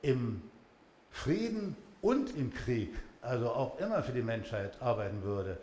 im 0.02 0.42
Frieden 1.10 1.76
und 2.02 2.36
im 2.36 2.52
Krieg, 2.52 2.94
also 3.22 3.50
auch 3.50 3.78
immer 3.78 4.02
für 4.02 4.12
die 4.12 4.22
Menschheit 4.22 4.80
arbeiten 4.80 5.22
würde 5.22 5.58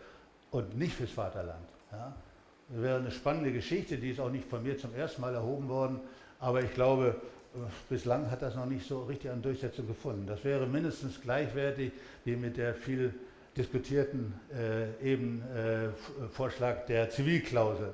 und 0.52 0.78
nicht 0.78 0.96
fürs 0.96 1.12
Vaterland. 1.12 1.68
Ja? 1.92 2.16
Das 2.70 2.82
wäre 2.82 3.00
eine 3.00 3.12
spannende 3.12 3.52
Geschichte, 3.52 3.98
die 3.98 4.12
ist 4.12 4.20
auch 4.20 4.32
nicht 4.32 4.48
von 4.50 4.64
mir 4.64 4.78
zum 4.78 4.96
ersten 4.96 5.22
Mal 5.22 5.34
erhoben 5.34 5.70
worden, 5.70 6.00
aber 6.40 6.62
ich 6.62 6.74
glaube, 6.74 7.16
bislang 7.90 8.30
hat 8.30 8.42
das 8.42 8.56
noch 8.56 8.66
nicht 8.66 8.88
so 8.88 9.04
richtig 9.04 9.32
an 9.32 9.42
Durchsetzung 9.42 9.88
gefunden. 9.88 10.26
Das 10.28 10.44
wäre 10.44 10.66
mindestens 10.66 11.22
gleichwertig 11.22 11.92
wie 12.24 12.36
mit 12.36 12.58
der 12.58 12.74
viel 12.74 13.14
diskutierten 13.56 14.34
äh, 14.54 15.14
eben 15.14 15.42
äh, 15.56 16.28
Vorschlag 16.30 16.86
der 16.88 17.10
Zivilklausel. 17.10 17.94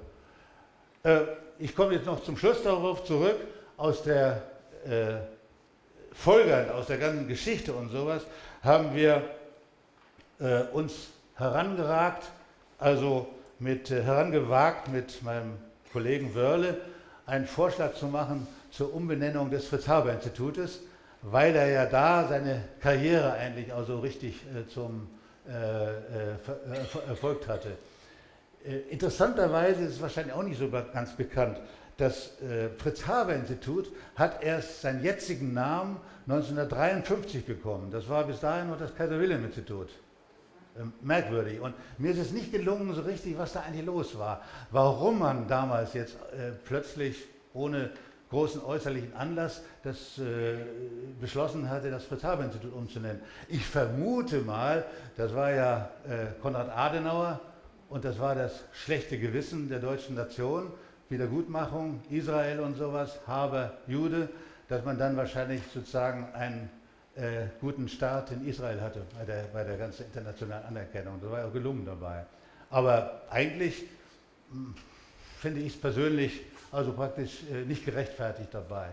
Äh, 1.04 1.20
ich 1.60 1.76
komme 1.76 1.94
jetzt 1.94 2.06
noch 2.06 2.24
zum 2.24 2.38
Schluss 2.38 2.64
darauf 2.64 3.04
zurück, 3.04 3.36
aus 3.78 4.02
der 4.04 4.44
äh, 4.86 5.18
folgernd 6.14 6.72
aus 6.72 6.88
der 6.88 6.98
ganzen 6.98 7.28
Geschichte 7.28 7.74
und 7.74 7.90
sowas 7.90 8.24
haben 8.64 8.96
wir 8.96 9.24
äh, 10.40 10.64
uns 10.74 11.10
herangeragt, 11.36 12.30
also 12.82 13.28
mit, 13.60 13.91
äh, 13.91 14.04
herangewagt 14.04 14.89
mit 14.89 15.24
meinem 15.24 15.54
Kollegen 15.94 16.36
Wörle, 16.36 16.78
einen 17.26 17.46
Vorschlag 17.46 17.94
zu 17.94 18.08
machen 18.08 18.48
zur 18.72 18.94
Umbenennung 18.94 19.52
des 19.52 19.67
Fritz-Haber-Institutes, 19.67 20.80
weil 21.22 21.56
er 21.56 21.70
ja 21.70 21.86
da 21.86 22.28
seine 22.28 22.63
Karriere 22.82 23.34
eigentlich 23.34 23.72
auch 23.72 23.86
so 23.86 24.00
richtig 24.00 24.41
äh, 24.48 24.67
zum 24.67 25.08
äh, 25.48 27.10
erfolgt 27.10 27.48
hatte. 27.48 27.72
Interessanterweise 28.91 29.84
ist 29.84 29.96
es 29.96 30.02
wahrscheinlich 30.02 30.36
auch 30.36 30.44
nicht 30.44 30.60
so 30.60 30.70
ganz 30.70 31.13
bekannt, 31.17 31.60
das 31.98 32.34
Fritz-Haber-Institut 32.78 33.91
hat 34.15 34.44
erst 34.44 34.82
seinen 34.82 35.04
jetzigen 35.04 35.54
Namen 35.54 35.98
1953 36.28 37.44
bekommen. 37.44 37.89
Das 37.91 38.08
war 38.08 38.24
bis 38.26 38.39
dahin 38.39 38.70
noch 38.70 38.78
das 38.78 38.96
Kaiser-Wilhelm-Institut. 38.96 39.89
Ähm, 40.80 40.94
merkwürdig. 41.02 41.60
Und 41.60 41.76
mir 41.98 42.12
ist 42.12 42.20
es 42.20 42.32
nicht 42.32 42.52
gelungen, 42.52 42.94
so 42.94 43.02
richtig, 43.02 43.38
was 43.38 43.54
da 43.54 43.62
eigentlich 43.62 43.86
los 43.86 44.18
war. 44.18 44.42
Warum 44.72 45.20
man 45.20 45.48
damals 45.48 45.94
jetzt 45.94 46.16
äh, 46.32 46.52
plötzlich 46.64 47.18
ohne 47.54 47.90
großen 48.30 48.64
äußerlichen 48.64 49.14
Anlass 49.14 49.62
das 49.84 50.18
äh, 50.18 50.56
beschlossen 51.20 51.70
hatte, 51.70 51.92
das 51.92 52.06
Fritz-Haber-Institut 52.06 52.74
umzunennen. 52.74 53.22
Ich 53.50 53.66
vermute 53.66 54.40
mal, 54.40 54.86
das 55.18 55.36
war 55.36 55.52
ja 55.52 55.90
äh, 56.08 56.28
Konrad 56.42 56.70
Adenauer 56.70 57.42
und 57.90 58.06
das 58.06 58.18
war 58.18 58.36
das 58.36 58.64
schlechte 58.72 59.20
Gewissen 59.20 59.68
der 59.68 59.80
deutschen 59.80 60.16
Nation, 60.16 60.72
Wiedergutmachung, 61.10 62.02
Israel 62.10 62.62
und 62.62 62.78
sowas, 62.78 63.20
Haber, 63.28 63.74
Jude, 63.88 64.30
dass 64.70 64.86
man 64.86 64.98
dann 64.98 65.18
wahrscheinlich 65.18 65.62
sozusagen 65.74 66.34
einen 66.34 66.70
äh, 67.15 67.47
guten 67.60 67.89
Start 67.89 68.32
in 68.32 68.47
Israel 68.47 68.82
hatte 68.82 69.02
bei 69.17 69.26
der, 69.26 69.43
bei 69.54 69.63
der 69.63 69.78
ganzen 69.78 70.06
internationalen 70.06 70.65
Anerkennung. 70.65 71.19
Das 71.21 71.30
war 71.30 71.39
ja 71.39 71.47
auch 71.47 71.54
gelungen 71.54 71.86
dabei. 71.86 72.26
Aber 72.69 73.21
eigentlich 73.30 73.84
hm, 74.52 74.74
finde 75.39 75.62
ich 75.62 75.76
es 75.76 75.82
persönlich 75.82 76.41
also 76.71 76.93
praktisch 76.93 77.43
äh, 77.52 77.65
nicht 77.65 77.86
gerechtfertigt 77.86 78.50
dabei. 78.54 78.88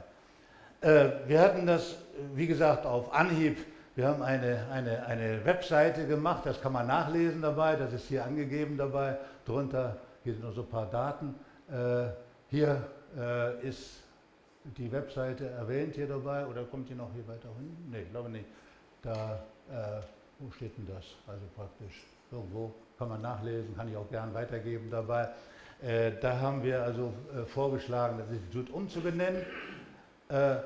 Äh, 0.81 1.11
wir 1.26 1.40
hatten 1.40 1.66
das, 1.66 1.96
wie 2.35 2.46
gesagt, 2.46 2.87
auf 2.87 3.12
Anhieb. 3.12 3.59
Wir 3.94 4.09
haben 4.09 4.22
eine, 4.22 4.66
eine, 4.70 5.07
eine 5.07 5.44
Webseite 5.44 6.07
gemacht, 6.07 6.46
das 6.46 6.61
kann 6.61 6.72
man 6.72 6.87
nachlesen 6.87 7.42
dabei, 7.42 7.74
das 7.74 7.92
ist 7.92 8.07
hier 8.07 8.24
angegeben 8.24 8.76
dabei. 8.76 9.16
Drunter, 9.44 9.96
hier 10.22 10.35
sind 10.35 10.44
noch 10.44 10.54
so 10.54 10.62
ein 10.62 10.68
paar 10.68 10.87
Daten. 10.87 11.35
Äh, 11.68 12.11
hier 12.48 12.83
äh, 13.16 13.66
ist 13.66 14.02
die 14.76 14.90
Webseite 14.92 15.48
erwähnt 15.48 15.94
hier 15.94 16.07
dabei 16.07 16.46
oder 16.46 16.64
kommt 16.64 16.88
die 16.88 16.94
noch 16.94 17.12
hier 17.14 17.26
weiter 17.26 17.48
hinten? 17.57 17.90
Ne, 17.90 18.02
ich 18.02 18.11
glaube 18.11 18.28
nicht. 18.28 18.46
Da, 19.02 19.40
äh, 19.70 20.02
wo 20.38 20.50
steht 20.50 20.76
denn 20.76 20.87
das? 20.87 21.04
Also 21.26 21.44
praktisch 21.54 22.04
irgendwo 22.31 22.74
kann 22.98 23.09
man 23.09 23.22
nachlesen, 23.22 23.76
kann 23.76 23.88
ich 23.88 23.96
auch 23.96 24.09
gern 24.11 24.35
weitergeben 24.35 24.90
dabei. 24.90 25.28
Äh, 25.81 26.12
da 26.20 26.40
haben 26.40 26.62
wir 26.62 26.83
also 26.83 27.12
äh, 27.33 27.44
vorgeschlagen, 27.44 28.18
das 28.18 28.28
Institut 28.28 28.70
umzubenennen. 28.70 29.42
Äh, 30.28 30.57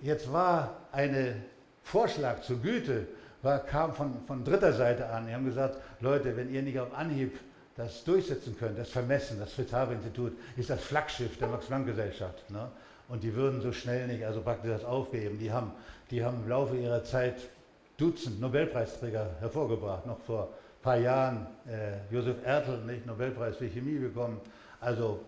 jetzt 0.00 0.32
war 0.32 0.76
ein 0.92 1.44
Vorschlag 1.82 2.40
zur 2.40 2.58
Güte, 2.60 3.06
war, 3.42 3.58
kam 3.60 3.92
von, 3.92 4.14
von 4.26 4.44
dritter 4.44 4.72
Seite 4.72 5.08
an. 5.10 5.26
Die 5.26 5.34
haben 5.34 5.44
gesagt, 5.44 5.78
Leute, 6.00 6.36
wenn 6.36 6.52
ihr 6.52 6.62
nicht 6.62 6.80
auf 6.80 6.94
Anhieb 6.94 7.38
das 7.76 8.02
durchsetzen 8.04 8.56
könnt, 8.58 8.78
das 8.78 8.88
Vermessen, 8.88 9.38
das 9.38 9.52
Fritz-Haber-Institut 9.52 10.32
ist 10.56 10.70
das 10.70 10.80
Flaggschiff 10.80 11.38
der 11.38 11.48
Max-Planck-Gesellschaft. 11.48 12.50
Ne? 12.50 12.70
Und 13.08 13.22
die 13.22 13.34
würden 13.34 13.60
so 13.60 13.72
schnell 13.72 14.06
nicht, 14.08 14.24
also 14.24 14.40
praktisch 14.40 14.70
das 14.70 14.84
aufgeben. 14.84 15.38
Die 15.38 15.52
haben, 15.52 15.72
die 16.10 16.24
haben 16.24 16.42
im 16.42 16.48
Laufe 16.48 16.76
ihrer 16.76 17.04
Zeit 17.04 17.36
Dutzend 17.96 18.40
Nobelpreisträger 18.40 19.36
hervorgebracht, 19.40 20.04
noch 20.06 20.20
vor 20.20 20.50
paar 20.86 20.98
Jahren 20.98 21.46
äh, 21.66 22.14
Josef 22.14 22.36
Ertl, 22.44 22.78
nicht, 22.86 23.06
Nobelpreis 23.06 23.56
für 23.56 23.66
Chemie 23.66 23.98
bekommen. 23.98 24.40
Also 24.80 25.20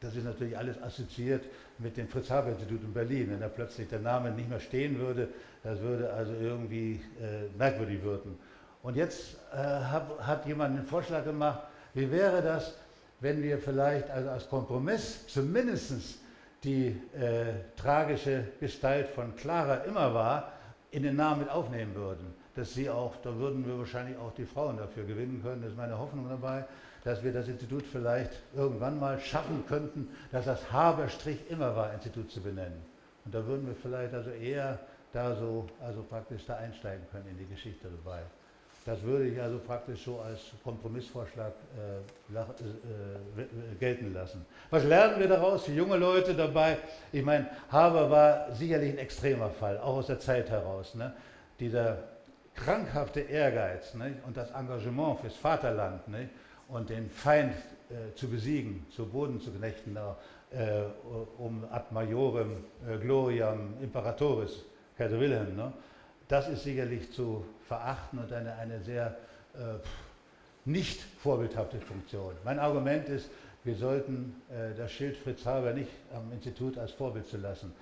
das 0.00 0.16
ist 0.16 0.24
natürlich 0.24 0.58
alles 0.58 0.82
assoziiert 0.82 1.44
mit 1.78 1.96
dem 1.96 2.08
Fritz-Haber-Institut 2.08 2.82
in 2.82 2.92
Berlin. 2.92 3.30
Wenn 3.30 3.38
da 3.38 3.46
plötzlich 3.46 3.88
der 3.88 4.00
Name 4.00 4.32
nicht 4.32 4.48
mehr 4.48 4.58
stehen 4.58 4.98
würde, 4.98 5.28
das 5.62 5.78
würde 5.78 6.12
also 6.12 6.32
irgendwie 6.32 7.00
äh, 7.20 7.56
merkwürdig 7.56 8.02
wirken. 8.02 8.36
Und 8.82 8.96
jetzt 8.96 9.36
äh, 9.52 9.56
hab, 9.56 10.26
hat 10.26 10.46
jemand 10.46 10.76
einen 10.76 10.86
Vorschlag 10.86 11.24
gemacht, 11.24 11.60
wie 11.94 12.10
wäre 12.10 12.42
das, 12.42 12.74
wenn 13.20 13.40
wir 13.40 13.58
vielleicht 13.58 14.10
also 14.10 14.30
als 14.30 14.48
Kompromiss 14.48 15.28
zumindest 15.28 16.18
die 16.64 17.00
äh, 17.14 17.54
tragische 17.76 18.44
Gestalt 18.60 19.08
von 19.08 19.34
Clara 19.36 19.76
immer 19.84 20.14
war, 20.14 20.52
in 20.90 21.02
den 21.02 21.16
Namen 21.16 21.40
mit 21.40 21.50
aufnehmen 21.50 21.94
würden 21.94 22.34
dass 22.54 22.74
sie 22.74 22.90
auch, 22.90 23.16
da 23.22 23.34
würden 23.36 23.66
wir 23.66 23.78
wahrscheinlich 23.78 24.16
auch 24.18 24.32
die 24.34 24.44
Frauen 24.44 24.76
dafür 24.76 25.04
gewinnen 25.04 25.42
können, 25.42 25.62
das 25.62 25.72
ist 25.72 25.76
meine 25.76 25.98
Hoffnung 25.98 26.28
dabei, 26.28 26.64
dass 27.04 27.22
wir 27.22 27.32
das 27.32 27.48
Institut 27.48 27.84
vielleicht 27.84 28.30
irgendwann 28.54 29.00
mal 29.00 29.18
schaffen 29.18 29.64
könnten, 29.66 30.08
dass 30.30 30.44
das 30.44 30.70
Haberstrich 30.70 31.50
immer 31.50 31.74
war, 31.74 31.92
Institut 31.94 32.30
zu 32.30 32.40
benennen. 32.40 32.80
Und 33.24 33.34
da 33.34 33.44
würden 33.46 33.66
wir 33.66 33.74
vielleicht 33.74 34.14
also 34.14 34.30
eher 34.30 34.78
da 35.12 35.34
so, 35.34 35.66
also 35.80 36.02
praktisch 36.02 36.44
da 36.46 36.56
einsteigen 36.56 37.06
können 37.10 37.26
in 37.30 37.38
die 37.38 37.46
Geschichte 37.46 37.88
dabei. 37.88 38.22
Das 38.84 39.00
würde 39.02 39.28
ich 39.28 39.40
also 39.40 39.58
praktisch 39.58 40.04
so 40.04 40.18
als 40.20 40.40
Kompromissvorschlag 40.64 41.52
äh, 41.76 42.36
äh, 42.36 43.74
gelten 43.78 44.12
lassen. 44.12 44.44
Was 44.70 44.82
lernen 44.84 45.20
wir 45.20 45.28
daraus 45.28 45.64
für 45.64 45.72
junge 45.72 45.96
Leute 45.96 46.34
dabei? 46.34 46.78
Ich 47.12 47.24
meine, 47.24 47.48
Haber 47.70 48.10
war 48.10 48.52
sicherlich 48.52 48.92
ein 48.92 48.98
extremer 48.98 49.50
Fall, 49.50 49.78
auch 49.78 49.98
aus 49.98 50.08
der 50.08 50.18
Zeit 50.18 50.50
heraus. 50.50 50.96
Ne? 50.96 51.12
Dieser 51.60 51.98
krankhafte 52.56 53.20
Ehrgeiz 53.20 53.94
nicht? 53.94 54.16
und 54.26 54.36
das 54.36 54.50
Engagement 54.50 55.20
fürs 55.20 55.36
Vaterland 55.36 56.08
nicht? 56.08 56.30
und 56.68 56.90
den 56.90 57.08
Feind 57.08 57.54
äh, 57.88 58.14
zu 58.16 58.28
besiegen, 58.28 58.84
zu 58.90 59.06
Boden 59.06 59.40
zu 59.40 59.52
knechten, 59.52 59.96
äh, 59.96 60.82
um 61.38 61.64
ad 61.70 61.86
majorem 61.90 62.64
äh, 62.88 62.98
gloriam 62.98 63.74
imperatoris, 63.80 64.64
Kaiser 64.98 65.20
Wilhelm. 65.20 65.54
Ne? 65.54 65.72
Das 66.26 66.48
ist 66.48 66.64
sicherlich 66.64 67.12
zu 67.12 67.44
verachten 67.72 68.18
und 68.18 68.32
eine, 68.32 68.54
eine 68.56 68.80
sehr 68.80 69.16
äh, 69.54 69.58
nicht 70.64 71.00
vorbildhafte 71.22 71.80
Funktion. 71.80 72.34
Mein 72.44 72.58
Argument 72.58 73.08
ist, 73.08 73.30
wir 73.64 73.74
sollten 73.74 74.42
äh, 74.50 74.76
das 74.76 74.92
Schild 74.92 75.16
Fritz 75.16 75.46
Haber 75.46 75.72
nicht 75.72 75.90
am 76.14 76.30
Institut 76.32 76.76
als 76.76 76.92
Vorbild 76.92 77.26
zu 77.26 77.38
lassen. 77.38 77.72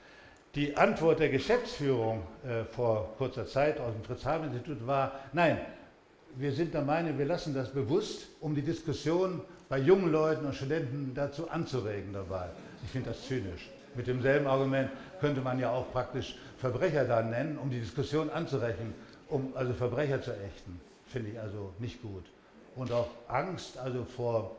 Die 0.54 0.76
Antwort 0.76 1.18
der 1.18 1.28
Geschäftsführung 1.28 2.22
äh, 2.44 2.64
vor 2.64 3.14
kurzer 3.18 3.46
Zeit 3.46 3.80
aus 3.80 3.92
dem 3.92 4.04
Fritz-Haber-Institut 4.04 4.86
war, 4.86 5.12
nein, 5.32 5.58
wir 6.36 6.52
sind 6.52 6.72
der 6.72 6.82
Meinung, 6.82 7.18
wir 7.18 7.26
lassen 7.26 7.52
das 7.52 7.70
bewusst, 7.70 8.28
um 8.40 8.54
die 8.54 8.62
Diskussion 8.62 9.40
bei 9.68 9.78
jungen 9.78 10.12
Leuten 10.12 10.46
und 10.46 10.54
Studenten 10.54 11.12
dazu 11.14 11.50
anzuregen 11.50 12.12
dabei. 12.12 12.46
Ich 12.84 12.90
finde 12.90 13.10
das 13.10 13.26
zynisch. 13.26 13.68
Mit 13.96 14.06
demselben 14.06 14.46
Argument 14.46 14.90
könnte 15.20 15.40
man 15.40 15.58
ja 15.58 15.70
auch 15.70 15.90
praktisch 15.90 16.36
Verbrecher 16.58 17.04
da 17.04 17.22
nennen, 17.22 17.58
um 17.58 17.70
die 17.70 17.80
Diskussion 17.80 18.30
anzurechnen, 18.30 18.94
um 19.30 19.52
also 19.54 19.72
Verbrecher 19.72 20.20
zu 20.20 20.32
ächten. 20.32 20.80
Finde 21.06 21.30
ich 21.30 21.40
also 21.40 21.72
nicht 21.78 22.02
gut. 22.02 22.24
Und 22.76 22.92
auch 22.92 23.08
Angst 23.28 23.78
also 23.78 24.04
vor, 24.04 24.56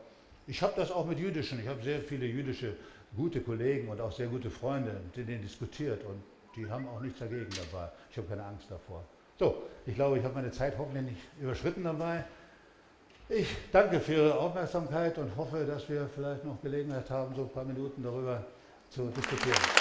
ich 0.47 0.61
habe 0.61 0.73
das 0.75 0.91
auch 0.91 1.05
mit 1.05 1.19
jüdischen, 1.19 1.59
ich 1.59 1.67
habe 1.67 1.81
sehr 1.81 2.01
viele 2.01 2.25
jüdische 2.25 2.75
gute 3.15 3.41
Kollegen 3.41 3.89
und 3.89 3.99
auch 4.01 4.11
sehr 4.11 4.27
gute 4.27 4.49
Freunde, 4.49 4.95
mit 5.15 5.27
denen 5.27 5.41
diskutiert 5.41 6.03
und 6.05 6.21
die 6.55 6.69
haben 6.69 6.87
auch 6.87 7.01
nichts 7.01 7.19
dagegen 7.19 7.49
dabei. 7.49 7.89
Ich 8.09 8.17
habe 8.17 8.27
keine 8.27 8.43
Angst 8.43 8.69
davor. 8.69 9.03
So, 9.39 9.63
ich 9.85 9.95
glaube, 9.95 10.17
ich 10.17 10.23
habe 10.23 10.35
meine 10.35 10.51
Zeit 10.51 10.73
hoffentlich 10.77 11.05
nicht 11.05 11.21
überschritten 11.41 11.83
dabei. 11.83 12.23
Ich 13.29 13.47
danke 13.71 13.99
für 13.99 14.13
Ihre 14.13 14.37
Aufmerksamkeit 14.37 15.17
und 15.17 15.35
hoffe, 15.37 15.65
dass 15.65 15.87
wir 15.87 16.09
vielleicht 16.13 16.43
noch 16.43 16.61
Gelegenheit 16.61 17.09
haben, 17.09 17.33
so 17.33 17.43
ein 17.43 17.49
paar 17.49 17.63
Minuten 17.63 18.03
darüber 18.03 18.43
zu 18.89 19.07
diskutieren. 19.07 19.80